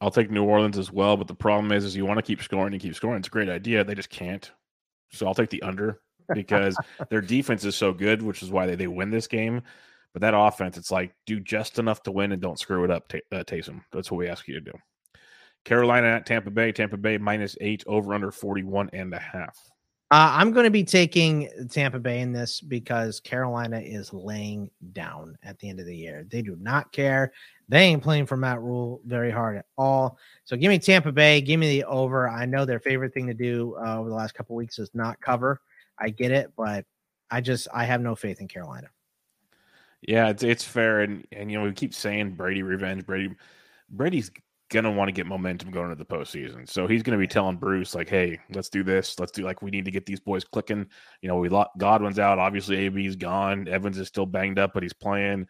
I'll 0.00 0.10
take 0.10 0.30
New 0.30 0.44
Orleans 0.44 0.78
as 0.78 0.92
well, 0.92 1.16
but 1.16 1.26
the 1.26 1.34
problem 1.34 1.72
is, 1.72 1.84
is 1.84 1.96
you 1.96 2.06
want 2.06 2.18
to 2.18 2.22
keep 2.22 2.42
scoring 2.42 2.72
and 2.72 2.82
keep 2.82 2.94
scoring. 2.94 3.18
It's 3.18 3.28
a 3.28 3.30
great 3.30 3.48
idea. 3.48 3.84
They 3.84 3.94
just 3.94 4.10
can't. 4.10 4.50
So 5.12 5.26
I'll 5.26 5.34
take 5.34 5.50
the 5.50 5.62
under 5.62 6.00
because 6.34 6.76
their 7.08 7.20
defense 7.20 7.64
is 7.64 7.76
so 7.76 7.92
good, 7.92 8.22
which 8.22 8.42
is 8.42 8.50
why 8.50 8.66
they, 8.66 8.76
they 8.76 8.86
win 8.86 9.10
this 9.10 9.26
game. 9.26 9.62
But 10.12 10.22
that 10.22 10.34
offense, 10.36 10.76
it's 10.76 10.90
like 10.90 11.14
do 11.26 11.38
just 11.40 11.78
enough 11.78 12.02
to 12.04 12.12
win 12.12 12.32
and 12.32 12.42
don't 12.42 12.58
screw 12.58 12.84
it 12.84 12.90
up, 12.90 13.08
Ta- 13.08 13.18
uh, 13.32 13.44
Taysom. 13.44 13.82
That's 13.92 14.10
what 14.10 14.18
we 14.18 14.28
ask 14.28 14.48
you 14.48 14.54
to 14.54 14.60
do. 14.60 14.72
Carolina 15.64 16.08
at 16.08 16.26
Tampa 16.26 16.50
Bay. 16.50 16.72
Tampa 16.72 16.96
Bay 16.96 17.18
minus 17.18 17.56
eight 17.60 17.84
over 17.86 18.14
under 18.14 18.30
41 18.30 18.90
and 18.92 19.14
a 19.14 19.18
half. 19.18 19.56
Uh, 20.12 20.32
I'm 20.32 20.50
going 20.50 20.64
to 20.64 20.70
be 20.70 20.82
taking 20.82 21.48
Tampa 21.70 22.00
Bay 22.00 22.18
in 22.18 22.32
this 22.32 22.60
because 22.60 23.20
Carolina 23.20 23.78
is 23.78 24.12
laying 24.12 24.68
down 24.92 25.38
at 25.44 25.56
the 25.60 25.68
end 25.68 25.78
of 25.78 25.86
the 25.86 25.94
year. 25.94 26.26
They 26.28 26.42
do 26.42 26.56
not 26.60 26.90
care. 26.90 27.32
They 27.68 27.84
ain't 27.84 28.02
playing 28.02 28.26
for 28.26 28.36
Matt 28.36 28.60
Rhule 28.60 29.00
very 29.04 29.30
hard 29.30 29.58
at 29.58 29.66
all. 29.78 30.18
So 30.42 30.56
give 30.56 30.70
me 30.70 30.80
Tampa 30.80 31.12
Bay. 31.12 31.40
Give 31.40 31.60
me 31.60 31.78
the 31.78 31.84
over. 31.84 32.28
I 32.28 32.44
know 32.44 32.64
their 32.64 32.80
favorite 32.80 33.14
thing 33.14 33.28
to 33.28 33.34
do 33.34 33.76
uh, 33.80 34.00
over 34.00 34.08
the 34.08 34.14
last 34.16 34.34
couple 34.34 34.56
weeks 34.56 34.80
is 34.80 34.90
not 34.94 35.20
cover. 35.20 35.60
I 35.96 36.08
get 36.08 36.32
it, 36.32 36.50
but 36.56 36.84
I 37.30 37.40
just 37.40 37.68
I 37.72 37.84
have 37.84 38.00
no 38.00 38.16
faith 38.16 38.40
in 38.40 38.48
Carolina. 38.48 38.88
Yeah, 40.02 40.28
it's 40.30 40.42
it's 40.42 40.64
fair, 40.64 41.00
and 41.00 41.26
and 41.32 41.50
you 41.50 41.58
know 41.58 41.64
we 41.64 41.72
keep 41.72 41.94
saying 41.94 42.32
Brady 42.34 42.62
revenge. 42.62 43.04
Brady, 43.06 43.34
Brady's 43.90 44.30
gonna 44.70 44.90
want 44.90 45.08
to 45.08 45.12
get 45.12 45.26
momentum 45.26 45.70
going 45.70 45.90
into 45.90 46.02
the 46.02 46.06
postseason, 46.06 46.68
so 46.68 46.86
he's 46.86 47.02
gonna 47.02 47.18
be 47.18 47.26
telling 47.26 47.56
Bruce 47.56 47.94
like, 47.94 48.08
"Hey, 48.08 48.38
let's 48.54 48.70
do 48.70 48.82
this. 48.82 49.18
Let's 49.20 49.32
do 49.32 49.42
like 49.42 49.60
we 49.62 49.70
need 49.70 49.84
to 49.84 49.90
get 49.90 50.06
these 50.06 50.20
boys 50.20 50.44
clicking." 50.44 50.86
You 51.22 51.28
know, 51.28 51.36
we 51.36 51.48
lo- 51.50 51.66
Godwin's 51.78 52.18
out, 52.18 52.38
obviously 52.38 52.76
AB's 52.78 53.16
gone, 53.16 53.68
Evans 53.68 53.98
is 53.98 54.08
still 54.08 54.26
banged 54.26 54.58
up, 54.58 54.72
but 54.74 54.82
he's 54.82 54.92
playing. 54.94 55.46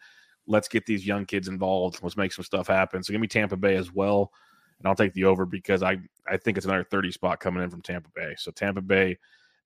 Let's 0.47 0.67
get 0.67 0.85
these 0.85 1.05
young 1.07 1.25
kids 1.25 1.47
involved. 1.47 1.99
Let's 2.03 2.17
make 2.17 2.33
some 2.33 2.43
stuff 2.45 2.67
happen. 2.67 3.03
So 3.03 3.11
give 3.13 3.21
me 3.21 3.27
Tampa 3.27 3.55
Bay 3.57 3.75
as 3.75 3.91
well. 3.93 4.31
and 4.79 4.87
I'll 4.87 4.95
take 4.95 5.13
the 5.13 5.25
over 5.25 5.45
because 5.45 5.83
I 5.83 5.97
I 6.27 6.37
think 6.37 6.57
it's 6.57 6.65
another 6.65 6.83
30 6.83 7.11
spot 7.11 7.39
coming 7.39 7.63
in 7.63 7.69
from 7.69 7.81
Tampa 7.83 8.09
Bay. 8.15 8.35
So 8.37 8.51
Tampa 8.51 8.81
Bay 8.81 9.17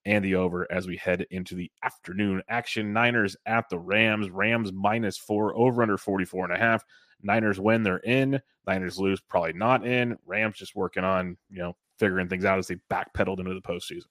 and 0.06 0.24
the 0.24 0.36
over 0.36 0.72
as 0.72 0.88
we 0.88 0.98
head 0.98 1.26
into 1.32 1.56
the 1.56 1.72
afternoon 1.84 2.42
action. 2.48 2.94
Niners 2.94 3.36
at 3.46 3.70
the 3.70 3.80
Rams. 3.80 4.30
Rams 4.30 4.72
minus 4.72 5.18
four, 5.18 5.56
over 5.56 5.82
under 5.82 5.98
44 5.98 6.46
and 6.46 6.54
a 6.54 6.58
half. 6.58 6.84
Niners 7.22 7.60
win, 7.60 7.84
they're 7.84 7.98
in. 7.98 8.40
Niners 8.68 9.00
lose, 9.00 9.20
probably 9.22 9.54
not 9.54 9.86
in. 9.86 10.18
Rams 10.26 10.58
just 10.58 10.76
working 10.76 11.04
on, 11.04 11.38
you 11.50 11.60
know, 11.60 11.76
figuring 11.98 12.28
things 12.28 12.46
out 12.46 12.60
as 12.60 12.68
they 12.68 12.78
backpedaled 12.90 13.40
into 13.40 13.54
the 13.54 13.62
postseason. 13.62 14.06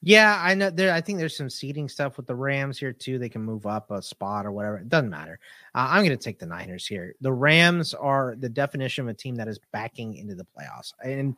Yeah, 0.00 0.40
I 0.40 0.54
know 0.54 0.70
there. 0.70 0.94
I 0.94 1.00
think 1.00 1.18
there's 1.18 1.36
some 1.36 1.50
seating 1.50 1.88
stuff 1.88 2.16
with 2.16 2.26
the 2.26 2.34
Rams 2.34 2.78
here 2.78 2.92
too. 2.92 3.18
They 3.18 3.28
can 3.28 3.42
move 3.42 3.66
up 3.66 3.90
a 3.90 4.00
spot 4.00 4.46
or 4.46 4.52
whatever. 4.52 4.78
It 4.78 4.88
doesn't 4.88 5.10
matter. 5.10 5.40
Uh, 5.74 5.88
I'm 5.90 6.04
going 6.04 6.16
to 6.16 6.24
take 6.24 6.38
the 6.38 6.46
Niners 6.46 6.86
here. 6.86 7.14
The 7.20 7.32
Rams 7.32 7.94
are 7.94 8.36
the 8.38 8.48
definition 8.48 9.04
of 9.04 9.08
a 9.08 9.14
team 9.14 9.34
that 9.34 9.48
is 9.48 9.58
backing 9.72 10.14
into 10.14 10.36
the 10.36 10.46
playoffs, 10.46 10.92
and 11.04 11.36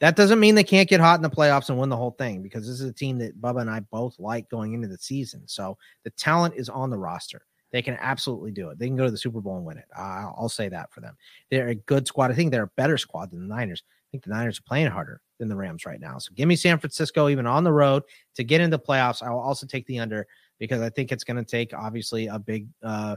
that 0.00 0.16
doesn't 0.16 0.40
mean 0.40 0.54
they 0.54 0.64
can't 0.64 0.88
get 0.88 1.00
hot 1.00 1.18
in 1.18 1.22
the 1.22 1.30
playoffs 1.30 1.68
and 1.68 1.78
win 1.78 1.90
the 1.90 1.96
whole 1.96 2.12
thing 2.12 2.42
because 2.42 2.66
this 2.66 2.80
is 2.80 2.88
a 2.88 2.92
team 2.92 3.18
that 3.18 3.40
Bubba 3.40 3.60
and 3.60 3.70
I 3.70 3.80
both 3.80 4.18
like 4.18 4.48
going 4.48 4.72
into 4.72 4.88
the 4.88 4.98
season. 4.98 5.42
So 5.46 5.76
the 6.04 6.10
talent 6.10 6.54
is 6.56 6.68
on 6.68 6.90
the 6.90 6.98
roster. 6.98 7.42
They 7.70 7.82
can 7.82 7.96
absolutely 8.00 8.50
do 8.50 8.70
it. 8.70 8.78
They 8.78 8.86
can 8.86 8.96
go 8.96 9.04
to 9.04 9.10
the 9.10 9.18
Super 9.18 9.40
Bowl 9.40 9.56
and 9.56 9.64
win 9.64 9.78
it. 9.78 9.84
I'll 9.96 10.48
say 10.48 10.68
that 10.70 10.92
for 10.92 11.00
them. 11.00 11.16
They're 11.50 11.68
a 11.68 11.74
good 11.74 12.06
squad. 12.06 12.30
I 12.30 12.34
think 12.34 12.50
they're 12.50 12.64
a 12.64 12.72
better 12.76 12.98
squad 12.98 13.30
than 13.30 13.46
the 13.46 13.54
Niners. 13.54 13.84
I 13.86 14.10
think 14.10 14.24
the 14.24 14.30
Niners 14.30 14.58
are 14.58 14.62
playing 14.62 14.88
harder 14.88 15.20
than 15.38 15.48
the 15.48 15.54
Rams 15.54 15.86
right 15.86 16.00
now. 16.00 16.18
So 16.18 16.32
give 16.34 16.48
me 16.48 16.56
San 16.56 16.78
Francisco 16.78 17.28
even 17.28 17.46
on 17.46 17.62
the 17.62 17.72
road 17.72 18.02
to 18.34 18.42
get 18.42 18.60
into 18.60 18.76
playoffs. 18.78 19.22
I 19.22 19.30
will 19.30 19.38
also 19.38 19.66
take 19.66 19.86
the 19.86 20.00
under 20.00 20.26
because 20.58 20.80
I 20.82 20.90
think 20.90 21.12
it's 21.12 21.24
going 21.24 21.36
to 21.36 21.44
take 21.44 21.72
obviously 21.72 22.26
a 22.26 22.38
big 22.38 22.66
uh, 22.82 23.16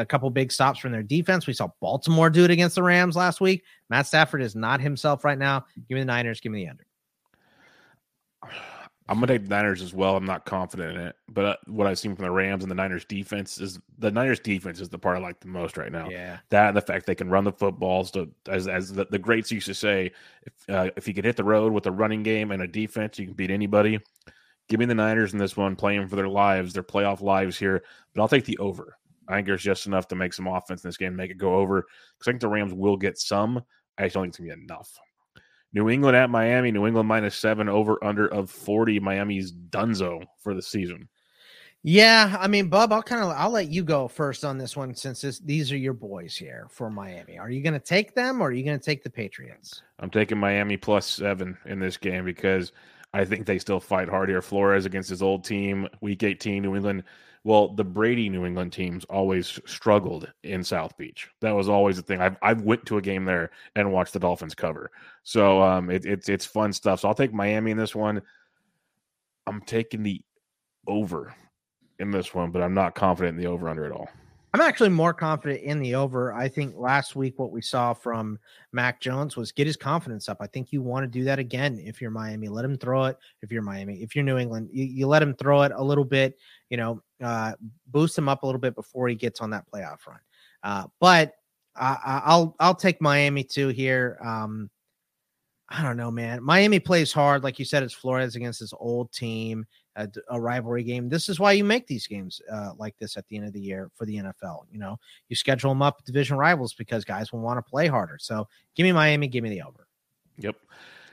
a 0.00 0.06
couple 0.06 0.28
big 0.30 0.50
stops 0.50 0.78
from 0.78 0.92
their 0.92 1.02
defense. 1.02 1.46
We 1.46 1.52
saw 1.52 1.68
Baltimore 1.80 2.30
do 2.30 2.44
it 2.44 2.50
against 2.50 2.74
the 2.74 2.82
Rams 2.82 3.16
last 3.16 3.40
week. 3.40 3.64
Matt 3.88 4.06
Stafford 4.06 4.42
is 4.42 4.56
not 4.56 4.80
himself 4.80 5.24
right 5.24 5.38
now. 5.38 5.66
Give 5.88 5.96
me 5.96 6.00
the 6.00 6.06
Niners. 6.06 6.40
Give 6.40 6.52
me 6.52 6.64
the 6.64 6.70
under. 6.70 6.86
I'm 9.10 9.16
gonna 9.16 9.26
take 9.26 9.42
the 9.42 9.48
Niners 9.48 9.82
as 9.82 9.92
well. 9.92 10.16
I'm 10.16 10.24
not 10.24 10.44
confident 10.44 10.96
in 10.96 11.02
it, 11.08 11.16
but 11.28 11.44
uh, 11.44 11.56
what 11.66 11.88
I've 11.88 11.98
seen 11.98 12.14
from 12.14 12.24
the 12.24 12.30
Rams 12.30 12.62
and 12.62 12.70
the 12.70 12.76
Niners 12.76 13.04
defense 13.04 13.60
is 13.60 13.80
the 13.98 14.12
Niners 14.12 14.38
defense 14.38 14.78
is 14.78 14.88
the 14.88 15.00
part 15.00 15.16
I 15.16 15.20
like 15.20 15.40
the 15.40 15.48
most 15.48 15.76
right 15.76 15.90
now. 15.90 16.08
Yeah, 16.08 16.38
that 16.50 16.68
and 16.68 16.76
the 16.76 16.80
fact 16.80 17.06
they 17.06 17.16
can 17.16 17.28
run 17.28 17.42
the 17.42 17.50
footballs. 17.50 18.12
To, 18.12 18.30
as 18.48 18.68
as 18.68 18.92
the, 18.92 19.06
the 19.10 19.18
greats 19.18 19.50
used 19.50 19.66
to 19.66 19.74
say, 19.74 20.12
if 20.46 20.52
uh, 20.68 20.90
if 20.96 21.08
you 21.08 21.14
can 21.14 21.24
hit 21.24 21.36
the 21.36 21.42
road 21.42 21.72
with 21.72 21.86
a 21.86 21.90
running 21.90 22.22
game 22.22 22.52
and 22.52 22.62
a 22.62 22.68
defense, 22.68 23.18
you 23.18 23.26
can 23.26 23.34
beat 23.34 23.50
anybody. 23.50 23.98
Give 24.68 24.78
me 24.78 24.86
the 24.86 24.94
Niners 24.94 25.32
in 25.32 25.40
this 25.40 25.56
one, 25.56 25.74
playing 25.74 26.06
for 26.06 26.14
their 26.14 26.28
lives, 26.28 26.72
their 26.72 26.84
playoff 26.84 27.20
lives 27.20 27.58
here. 27.58 27.82
But 28.14 28.22
I'll 28.22 28.28
take 28.28 28.44
the 28.44 28.58
over. 28.58 28.96
I 29.30 29.36
think 29.36 29.46
there's 29.46 29.62
just 29.62 29.86
enough 29.86 30.08
to 30.08 30.16
make 30.16 30.32
some 30.32 30.46
offense 30.46 30.84
in 30.84 30.88
this 30.88 30.96
game, 30.96 31.16
make 31.16 31.30
it 31.30 31.38
go 31.38 31.54
over. 31.54 31.82
Because 32.18 32.28
I 32.28 32.32
think 32.32 32.40
the 32.40 32.48
Rams 32.48 32.74
will 32.74 32.96
get 32.96 33.18
some. 33.18 33.62
I 33.98 34.04
just 34.04 34.14
don't 34.14 34.24
think 34.24 34.30
it's 34.30 34.38
gonna 34.38 34.56
be 34.56 34.62
enough. 34.64 34.98
New 35.72 35.88
England 35.88 36.16
at 36.16 36.30
Miami. 36.30 36.72
New 36.72 36.86
England 36.86 37.08
minus 37.08 37.36
seven 37.36 37.68
over 37.68 38.02
under 38.02 38.26
of 38.26 38.50
forty. 38.50 38.98
Miami's 38.98 39.52
dunzo 39.52 40.24
for 40.42 40.54
the 40.54 40.62
season. 40.62 41.08
Yeah, 41.82 42.36
I 42.38 42.46
mean, 42.46 42.68
Bub, 42.68 42.92
I'll 42.92 43.02
kind 43.02 43.22
of 43.22 43.30
I'll 43.30 43.50
let 43.50 43.70
you 43.70 43.82
go 43.82 44.06
first 44.06 44.44
on 44.44 44.58
this 44.58 44.76
one 44.76 44.94
since 44.94 45.22
this, 45.22 45.38
these 45.38 45.72
are 45.72 45.78
your 45.78 45.94
boys 45.94 46.36
here 46.36 46.66
for 46.70 46.90
Miami. 46.90 47.38
Are 47.38 47.48
you 47.48 47.62
going 47.62 47.72
to 47.72 47.80
take 47.80 48.14
them 48.14 48.42
or 48.42 48.48
are 48.48 48.52
you 48.52 48.64
going 48.64 48.78
to 48.78 48.84
take 48.84 49.02
the 49.02 49.08
Patriots? 49.08 49.82
I'm 49.98 50.10
taking 50.10 50.36
Miami 50.36 50.76
plus 50.76 51.06
seven 51.06 51.56
in 51.64 51.80
this 51.80 51.96
game 51.96 52.26
because 52.26 52.72
I 53.14 53.24
think 53.24 53.46
they 53.46 53.58
still 53.58 53.80
fight 53.80 54.10
hard 54.10 54.28
here. 54.28 54.42
Flores 54.42 54.84
against 54.84 55.08
his 55.08 55.22
old 55.22 55.42
team, 55.42 55.88
Week 56.02 56.22
18, 56.22 56.62
New 56.62 56.76
England 56.76 57.02
well, 57.42 57.68
the 57.68 57.84
Brady 57.84 58.28
New 58.28 58.44
England 58.44 58.72
teams 58.72 59.04
always 59.06 59.58
struggled 59.64 60.30
in 60.42 60.62
South 60.62 60.96
Beach. 60.98 61.28
That 61.40 61.52
was 61.52 61.68
always 61.68 61.96
the 61.96 62.02
thing. 62.02 62.20
I've 62.20 62.36
I've 62.42 62.62
went 62.62 62.84
to 62.86 62.98
a 62.98 63.02
game 63.02 63.24
there 63.24 63.50
and 63.76 63.92
watched 63.92 64.12
the 64.12 64.18
Dolphins 64.18 64.54
cover. 64.54 64.90
So 65.22 65.62
um, 65.62 65.90
it, 65.90 66.04
it's 66.04 66.28
it's 66.28 66.44
fun 66.44 66.72
stuff. 66.72 67.00
So 67.00 67.08
I'll 67.08 67.14
take 67.14 67.32
Miami 67.32 67.70
in 67.70 67.78
this 67.78 67.94
one. 67.94 68.20
I'm 69.46 69.62
taking 69.62 70.02
the 70.02 70.20
over 70.86 71.34
in 71.98 72.10
this 72.10 72.34
one, 72.34 72.50
but 72.50 72.62
I'm 72.62 72.74
not 72.74 72.94
confident 72.94 73.36
in 73.36 73.42
the 73.42 73.50
over 73.50 73.68
under 73.68 73.84
at 73.86 73.92
all. 73.92 74.08
I'm 74.52 74.60
actually 74.60 74.88
more 74.88 75.14
confident 75.14 75.62
in 75.62 75.78
the 75.78 75.94
over. 75.94 76.34
I 76.34 76.48
think 76.48 76.74
last 76.76 77.14
week 77.14 77.38
what 77.38 77.52
we 77.52 77.62
saw 77.62 77.94
from 77.94 78.36
Mac 78.72 79.00
Jones 79.00 79.36
was 79.36 79.52
get 79.52 79.66
his 79.66 79.76
confidence 79.76 80.28
up. 80.28 80.38
I 80.40 80.48
think 80.48 80.72
you 80.72 80.82
want 80.82 81.04
to 81.04 81.18
do 81.18 81.24
that 81.24 81.38
again 81.38 81.78
if 81.78 82.00
you're 82.00 82.10
Miami. 82.10 82.48
Let 82.48 82.64
him 82.64 82.76
throw 82.76 83.04
it. 83.04 83.16
If 83.42 83.52
you're 83.52 83.62
Miami, 83.62 84.02
if 84.02 84.16
you're 84.16 84.24
New 84.24 84.38
England, 84.38 84.68
you, 84.72 84.84
you 84.84 85.06
let 85.06 85.22
him 85.22 85.34
throw 85.34 85.62
it 85.62 85.72
a 85.72 85.82
little 85.82 86.04
bit. 86.04 86.36
You 86.68 86.78
know, 86.78 87.00
uh, 87.22 87.52
boost 87.86 88.16
him 88.16 88.28
up 88.28 88.42
a 88.42 88.46
little 88.46 88.60
bit 88.60 88.74
before 88.74 89.08
he 89.08 89.14
gets 89.14 89.40
on 89.40 89.50
that 89.50 89.64
playoff 89.72 90.06
run. 90.06 90.20
Uh, 90.62 90.86
but 91.00 91.34
I, 91.76 92.22
I'll 92.24 92.56
I'll 92.60 92.74
take 92.74 93.00
Miami 93.00 93.44
too 93.44 93.68
here. 93.68 94.18
Um, 94.22 94.70
I 95.68 95.82
don't 95.82 95.96
know, 95.96 96.10
man. 96.10 96.42
Miami 96.42 96.80
plays 96.80 97.12
hard, 97.12 97.44
like 97.44 97.58
you 97.58 97.64
said. 97.64 97.84
It's 97.84 97.94
Flores 97.94 98.34
against 98.34 98.58
his 98.58 98.74
old 98.78 99.12
team 99.12 99.66
a, 99.96 100.08
a, 100.28 100.40
rivalry 100.40 100.82
game. 100.82 101.08
This 101.08 101.28
is 101.28 101.38
why 101.38 101.52
you 101.52 101.64
make 101.64 101.86
these 101.86 102.06
games 102.06 102.40
uh, 102.50 102.72
like 102.76 102.96
this 102.98 103.16
at 103.16 103.26
the 103.28 103.36
end 103.36 103.46
of 103.46 103.52
the 103.52 103.60
year 103.60 103.90
for 103.94 104.04
the 104.04 104.16
NFL. 104.16 104.64
You 104.70 104.78
know, 104.78 104.98
you 105.28 105.36
schedule 105.36 105.70
them 105.70 105.82
up 105.82 106.04
division 106.04 106.36
rivals 106.36 106.74
because 106.74 107.04
guys 107.04 107.32
will 107.32 107.40
want 107.40 107.58
to 107.58 107.70
play 107.70 107.86
harder. 107.86 108.18
So 108.18 108.48
give 108.74 108.84
me 108.84 108.92
Miami, 108.92 109.28
give 109.28 109.44
me 109.44 109.50
the 109.50 109.62
over. 109.62 109.86
Yep. 110.38 110.56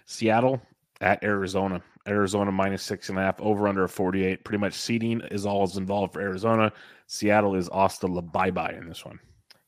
Seattle 0.06 0.62
at 1.02 1.24
Arizona. 1.24 1.82
Arizona 2.08 2.52
minus 2.52 2.84
six 2.84 3.10
and 3.10 3.18
a 3.18 3.22
half, 3.22 3.40
over 3.42 3.68
under 3.68 3.88
48. 3.88 4.44
Pretty 4.44 4.60
much 4.60 4.74
seeding 4.74 5.22
is 5.32 5.46
all 5.46 5.64
is 5.64 5.78
involved 5.78 6.14
for 6.14 6.22
Arizona. 6.22 6.72
Seattle 7.08 7.56
is 7.56 7.70
Asta 7.70 8.08
la 8.08 8.22
bye 8.22 8.52
bye 8.52 8.74
in 8.74 8.88
this 8.88 9.06
one. 9.06 9.20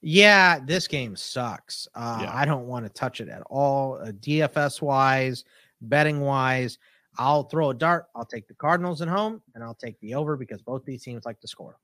Yeah, 0.02 0.60
this 0.60 0.88
game 0.88 1.16
sucks. 1.16 1.88
Uh, 1.94 2.20
yeah. 2.22 2.32
I 2.34 2.46
don't 2.46 2.68
want 2.68 2.86
to 2.86 2.90
touch 2.90 3.20
it 3.20 3.28
at 3.28 3.42
all. 3.50 4.00
Uh, 4.02 4.12
DFS 4.12 4.82
wise, 4.82 5.44
betting 5.82 6.22
wise, 6.22 6.78
I'll 7.18 7.44
throw 7.44 7.72
a 7.72 7.74
dart. 7.74 8.08
I'll 8.16 8.26
take 8.26 8.48
the 8.48 8.54
Cardinals 8.54 9.02
at 9.02 9.10
home, 9.10 9.42
and 9.56 9.64
I'll 9.64 9.74
take 9.74 10.00
the 10.00 10.16
over 10.16 10.38
because 10.38 10.62
both 10.62 10.86
these 10.86 11.04
teams 11.04 11.26
like 11.26 11.42
to 11.42 11.48
score. 11.48 11.78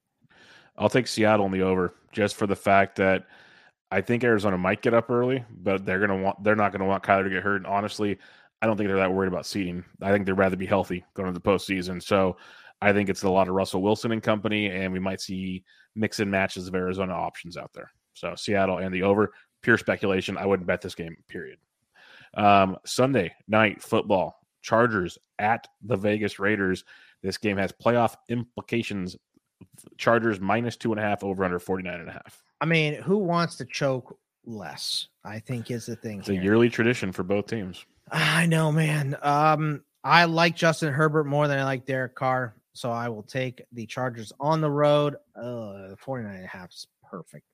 I'll 0.77 0.89
take 0.89 1.07
Seattle 1.07 1.45
in 1.45 1.51
the 1.51 1.61
over 1.61 1.93
just 2.11 2.35
for 2.35 2.47
the 2.47 2.55
fact 2.55 2.95
that 2.97 3.25
I 3.91 4.01
think 4.01 4.23
Arizona 4.23 4.57
might 4.57 4.81
get 4.81 4.93
up 4.93 5.09
early, 5.09 5.43
but 5.61 5.85
they're 5.85 5.99
gonna 5.99 6.17
want 6.17 6.43
they're 6.43 6.55
not 6.55 6.71
gonna 6.71 6.85
want 6.85 7.03
Kyler 7.03 7.23
to 7.23 7.29
get 7.29 7.43
hurt. 7.43 7.57
And 7.57 7.67
honestly, 7.67 8.17
I 8.61 8.67
don't 8.67 8.77
think 8.77 8.87
they're 8.87 8.97
that 8.97 9.13
worried 9.13 9.27
about 9.27 9.45
seeding. 9.45 9.83
I 10.01 10.11
think 10.11 10.25
they'd 10.25 10.33
rather 10.33 10.55
be 10.55 10.65
healthy 10.65 11.03
going 11.13 11.27
into 11.27 11.39
the 11.39 11.49
postseason. 11.49 12.01
So 12.01 12.37
I 12.81 12.93
think 12.93 13.09
it's 13.09 13.23
a 13.23 13.29
lot 13.29 13.47
of 13.47 13.53
Russell 13.53 13.81
Wilson 13.81 14.11
and 14.11 14.23
company, 14.23 14.67
and 14.67 14.91
we 14.91 14.99
might 14.99 15.21
see 15.21 15.63
mix 15.95 16.19
and 16.19 16.31
matches 16.31 16.67
of 16.67 16.75
Arizona 16.75 17.13
options 17.13 17.57
out 17.57 17.71
there. 17.73 17.91
So 18.13 18.33
Seattle 18.35 18.79
and 18.79 18.93
the 18.93 19.03
over, 19.03 19.33
pure 19.61 19.77
speculation. 19.77 20.37
I 20.37 20.45
wouldn't 20.45 20.67
bet 20.67 20.81
this 20.81 20.95
game, 20.95 21.17
period. 21.27 21.57
Um, 22.35 22.77
Sunday 22.85 23.33
night 23.47 23.81
football. 23.81 24.39
Chargers 24.61 25.19
at 25.37 25.67
the 25.83 25.95
Vegas 25.95 26.39
Raiders. 26.39 26.83
This 27.21 27.37
game 27.37 27.57
has 27.57 27.71
playoff 27.71 28.15
implications. 28.29 29.15
Chargers 29.97 30.39
minus 30.39 30.75
two 30.75 30.91
and 30.91 30.99
a 30.99 31.03
half 31.03 31.23
over 31.23 31.43
under 31.43 31.59
49 31.59 31.99
and 31.99 32.09
a 32.09 32.13
half. 32.13 32.43
I 32.61 32.65
mean, 32.65 32.95
who 32.95 33.17
wants 33.17 33.57
to 33.57 33.65
choke 33.65 34.17
less? 34.45 35.07
I 35.23 35.39
think 35.39 35.69
is 35.69 35.85
the 35.85 35.95
thing. 35.95 36.19
It's 36.19 36.27
here. 36.29 36.41
a 36.41 36.43
yearly 36.43 36.69
tradition 36.69 37.11
for 37.11 37.23
both 37.23 37.45
teams. 37.45 37.85
I 38.11 38.45
know, 38.45 38.71
man. 38.71 39.17
Um, 39.21 39.83
I 40.03 40.25
like 40.25 40.55
Justin 40.55 40.93
Herbert 40.93 41.25
more 41.25 41.47
than 41.47 41.59
I 41.59 41.63
like 41.63 41.85
Derek 41.85 42.15
Carr. 42.15 42.55
So 42.73 42.91
I 42.91 43.09
will 43.09 43.23
take 43.23 43.63
the 43.71 43.85
Chargers 43.85 44.33
on 44.39 44.61
the 44.61 44.69
road. 44.69 45.15
Uh, 45.35 45.95
49 45.97 46.35
and 46.35 46.43
a 46.43 46.47
half 46.47 46.71
is 46.71 46.87
perfect. 47.09 47.45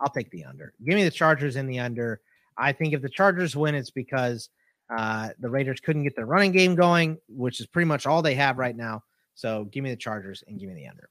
I'll 0.00 0.08
take 0.08 0.30
the 0.30 0.44
under. 0.44 0.72
Give 0.84 0.94
me 0.94 1.04
the 1.04 1.10
Chargers 1.10 1.56
in 1.56 1.66
the 1.66 1.78
under. 1.80 2.20
I 2.56 2.72
think 2.72 2.94
if 2.94 3.02
the 3.02 3.08
Chargers 3.08 3.54
win, 3.54 3.74
it's 3.74 3.90
because 3.90 4.48
uh, 4.88 5.28
the 5.38 5.50
Raiders 5.50 5.80
couldn't 5.80 6.04
get 6.04 6.16
their 6.16 6.26
running 6.26 6.52
game 6.52 6.74
going, 6.74 7.18
which 7.28 7.60
is 7.60 7.66
pretty 7.66 7.86
much 7.86 8.06
all 8.06 8.22
they 8.22 8.34
have 8.34 8.58
right 8.58 8.76
now. 8.76 9.02
So 9.34 9.64
give 9.64 9.84
me 9.84 9.90
the 9.90 9.96
Chargers 9.96 10.42
and 10.48 10.58
give 10.58 10.68
me 10.68 10.74
the 10.74 10.88
under. 10.88 11.10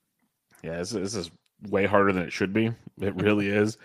Yeah, 0.63 0.77
this, 0.77 0.89
this 0.89 1.15
is 1.15 1.31
way 1.69 1.85
harder 1.85 2.11
than 2.11 2.23
it 2.23 2.33
should 2.33 2.53
be. 2.53 2.71
It 2.99 3.15
really 3.15 3.47
is. 3.47 3.77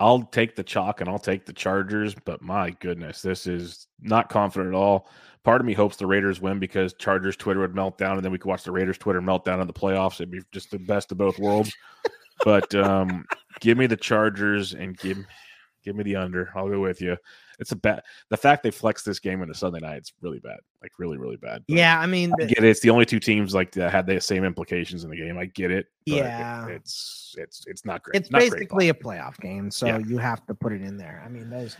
I'll 0.00 0.22
take 0.22 0.56
the 0.56 0.64
chalk 0.64 1.00
and 1.00 1.08
I'll 1.08 1.18
take 1.18 1.46
the 1.46 1.52
Chargers, 1.52 2.14
but 2.14 2.42
my 2.42 2.70
goodness, 2.80 3.22
this 3.22 3.46
is 3.46 3.86
not 4.00 4.28
confident 4.28 4.74
at 4.74 4.76
all. 4.76 5.08
Part 5.44 5.60
of 5.60 5.66
me 5.66 5.72
hopes 5.72 5.96
the 5.96 6.06
Raiders 6.06 6.40
win 6.40 6.58
because 6.58 6.94
Chargers 6.94 7.36
Twitter 7.36 7.60
would 7.60 7.74
melt 7.74 7.98
down, 7.98 8.16
and 8.16 8.24
then 8.24 8.32
we 8.32 8.38
could 8.38 8.48
watch 8.48 8.64
the 8.64 8.72
Raiders 8.72 8.98
Twitter 8.98 9.20
melt 9.20 9.44
down 9.44 9.60
in 9.60 9.66
the 9.66 9.72
playoffs. 9.72 10.14
It'd 10.14 10.30
be 10.30 10.40
just 10.52 10.70
the 10.70 10.78
best 10.78 11.12
of 11.12 11.18
both 11.18 11.38
worlds. 11.38 11.72
but 12.44 12.74
um, 12.74 13.24
give 13.60 13.78
me 13.78 13.86
the 13.86 13.96
Chargers 13.96 14.72
and 14.72 14.96
give 14.96 15.18
give 15.84 15.96
me 15.96 16.04
the 16.04 16.16
under. 16.16 16.50
I'll 16.54 16.68
go 16.68 16.80
with 16.80 17.00
you 17.00 17.16
it's 17.58 17.72
a 17.72 17.76
bad. 17.76 18.02
The 18.30 18.36
fact 18.36 18.62
they 18.62 18.70
flexed 18.70 19.04
this 19.04 19.18
game 19.18 19.42
into 19.42 19.54
Sunday 19.54 19.80
night, 19.80 19.96
it's 19.96 20.12
really 20.20 20.38
bad. 20.38 20.58
Like 20.82 20.92
really, 20.98 21.16
really 21.16 21.36
bad. 21.36 21.64
But 21.66 21.76
yeah, 21.76 21.98
I 21.98 22.06
mean, 22.06 22.32
I 22.40 22.44
get 22.44 22.58
it. 22.58 22.64
It's 22.64 22.80
the 22.80 22.90
only 22.90 23.06
two 23.06 23.20
teams 23.20 23.54
like 23.54 23.72
that 23.72 23.90
had 23.90 24.06
the 24.06 24.20
same 24.20 24.44
implications 24.44 25.04
in 25.04 25.10
the 25.10 25.16
game. 25.16 25.38
I 25.38 25.46
get 25.46 25.70
it. 25.70 25.86
yeah, 26.06 26.66
it, 26.66 26.72
it's 26.76 27.34
it's 27.38 27.64
it's 27.66 27.84
not 27.84 28.02
great. 28.02 28.20
It's 28.20 28.30
not 28.30 28.40
basically 28.40 28.66
great 28.66 28.90
a 28.90 28.94
playoff 28.94 29.38
game, 29.40 29.70
so 29.70 29.86
yeah. 29.86 29.98
you 29.98 30.18
have 30.18 30.44
to 30.46 30.54
put 30.54 30.72
it 30.72 30.82
in 30.82 30.96
there. 30.96 31.22
I 31.24 31.28
mean, 31.28 31.50
those. 31.50 31.76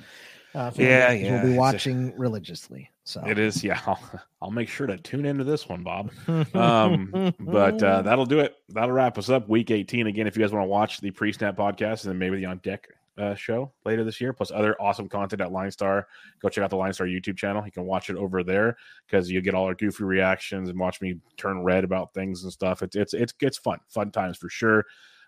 Uh, 0.54 0.70
yeah, 0.76 1.10
yeah. 1.10 1.42
We'll 1.42 1.52
be 1.52 1.58
watching 1.58 2.12
a, 2.12 2.16
religiously. 2.16 2.88
So 3.02 3.20
it 3.26 3.40
is. 3.40 3.64
Yeah, 3.64 3.80
I'll, 3.86 3.98
I'll, 4.40 4.50
make 4.52 4.68
sure 4.68 4.86
to 4.86 4.96
tune 4.96 5.26
into 5.26 5.42
this 5.42 5.68
one, 5.68 5.82
Bob. 5.82 6.12
Um, 6.54 7.34
but 7.40 7.82
uh, 7.82 8.02
that'll 8.02 8.24
do 8.24 8.38
it. 8.38 8.54
That'll 8.68 8.92
wrap 8.92 9.18
us 9.18 9.28
up. 9.30 9.48
Week 9.48 9.72
18. 9.72 10.06
Again, 10.06 10.28
if 10.28 10.36
you 10.36 10.44
guys 10.44 10.52
want 10.52 10.62
to 10.62 10.68
watch 10.68 11.00
the 11.00 11.10
pre-snap 11.10 11.56
podcast 11.56 12.04
and 12.04 12.12
then 12.12 12.18
maybe 12.18 12.36
the 12.36 12.44
on 12.44 12.58
deck 12.58 12.86
uh, 13.18 13.34
show 13.34 13.72
later 13.84 14.04
this 14.04 14.20
year, 14.20 14.32
plus 14.32 14.50
other 14.50 14.80
awesome 14.80 15.08
content 15.08 15.40
at 15.40 15.52
Line 15.52 15.70
Star. 15.70 16.06
Go 16.40 16.48
check 16.48 16.64
out 16.64 16.70
the 16.70 16.76
Line 16.76 16.92
Star 16.92 17.06
YouTube 17.06 17.36
channel. 17.36 17.64
You 17.64 17.72
can 17.72 17.84
watch 17.84 18.10
it 18.10 18.16
over 18.16 18.42
there 18.42 18.76
because 19.06 19.30
you 19.30 19.40
get 19.40 19.54
all 19.54 19.66
our 19.66 19.74
goofy 19.74 20.04
reactions 20.04 20.68
and 20.68 20.78
watch 20.78 21.00
me 21.00 21.16
turn 21.36 21.62
red 21.62 21.84
about 21.84 22.14
things 22.14 22.44
and 22.44 22.52
stuff. 22.52 22.82
It's 22.82 22.96
it's 22.96 23.14
it's 23.14 23.34
it's 23.40 23.58
fun, 23.58 23.78
fun 23.88 24.10
times 24.10 24.38
for 24.38 24.48
sure. 24.48 24.84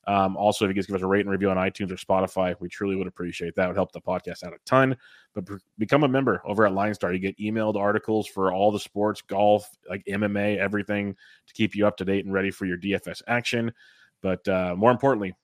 Um, 0.09 0.37
also, 0.37 0.65
if 0.65 0.69
you 0.69 0.75
guys 0.75 0.87
give 0.87 0.95
us 0.95 1.03
a 1.03 1.07
rate 1.07 1.23
and 1.23 1.31
review 1.31 1.51
on 1.51 1.57
iTunes 1.57 1.91
or 1.91 1.97
Spotify, 1.97 2.55
we 2.61 2.69
truly 2.69 2.95
would 2.95 3.09
appreciate 3.09 3.57
that. 3.57 3.67
Would 3.67 3.77
help 3.77 3.91
the 3.91 4.01
podcast 4.01 4.45
out 4.45 4.53
a 4.53 4.59
ton. 4.65 4.97
But 5.35 5.45
become 5.79 6.05
a 6.05 6.09
member 6.09 6.41
over 6.45 6.65
at 6.65 6.73
Line 6.73 6.95
Star. 6.95 7.13
You 7.13 7.19
get 7.19 7.39
emailed 7.39 7.77
articles 7.77 8.27
for 8.27 8.53
all 8.53 8.71
the 8.71 8.79
sports, 8.79 9.21
golf, 9.21 9.69
like 9.89 10.05
MMA, 10.07 10.59
everything 10.59 11.17
to 11.47 11.55
keep 11.55 11.75
you 11.75 11.87
up 11.87 11.97
to 11.97 12.05
date 12.05 12.25
and 12.25 12.33
ready 12.33 12.51
for 12.51 12.67
your 12.67 12.79
DFS 12.79 13.23
action. 13.27 13.73
But 14.23 14.47
uh, 14.47 14.75
more 14.77 14.93
importantly, 14.93 15.35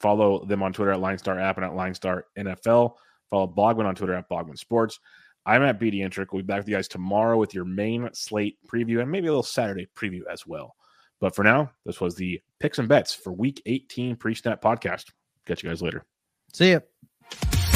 follow 0.00 0.44
them 0.44 0.62
on 0.62 0.72
Twitter 0.72 0.92
at 0.92 1.00
Line 1.00 1.18
Star 1.18 1.38
App 1.38 1.56
and 1.56 1.64
at 1.64 1.74
Line 1.74 1.94
Star 1.94 2.24
NFL. 2.36 2.94
Follow 3.30 3.46
Bogman 3.46 3.84
on 3.84 3.94
Twitter 3.94 4.14
at 4.14 4.28
Bogman 4.28 4.58
Sports. 4.58 5.00
I'm 5.44 5.62
at 5.62 5.80
BD 5.80 6.00
Intric. 6.00 6.26
We'll 6.32 6.42
be 6.42 6.46
back 6.46 6.58
with 6.58 6.68
you 6.68 6.76
guys 6.76 6.88
tomorrow 6.88 7.38
with 7.38 7.54
your 7.54 7.64
main 7.64 8.08
slate 8.12 8.58
preview 8.66 9.00
and 9.00 9.10
maybe 9.10 9.28
a 9.28 9.30
little 9.30 9.42
Saturday 9.42 9.88
preview 9.96 10.22
as 10.30 10.46
well. 10.46 10.74
But 11.20 11.34
for 11.34 11.42
now, 11.42 11.72
this 11.84 12.00
was 12.00 12.14
the 12.14 12.40
picks 12.60 12.78
and 12.78 12.88
bets 12.88 13.14
for 13.14 13.32
week 13.32 13.62
18 13.66 14.16
pre 14.16 14.34
snap 14.34 14.62
podcast. 14.62 15.06
Catch 15.46 15.62
you 15.62 15.70
guys 15.70 15.82
later. 15.82 16.04
See 16.52 16.72
ya. 16.72 16.80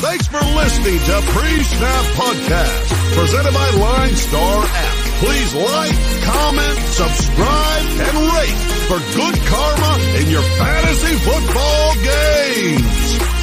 Thanks 0.03 0.27
for 0.27 0.41
listening 0.41 0.99
to 0.99 1.21
Pre 1.31 1.63
Snap 1.63 2.05
Podcast, 2.19 3.15
presented 3.17 3.55
by 3.55 3.71
Line 3.71 4.17
Star 4.17 4.65
app. 4.67 4.97
Please 5.23 5.55
like, 5.55 5.95
comment, 6.25 6.79
subscribe, 6.91 7.85
and 8.03 8.17
rate 8.35 8.59
for 8.91 8.99
good 9.15 9.37
karma 9.47 9.93
in 10.19 10.29
your 10.29 10.43
fantasy 10.43 11.15
football 11.23 11.82
games. 12.01 13.42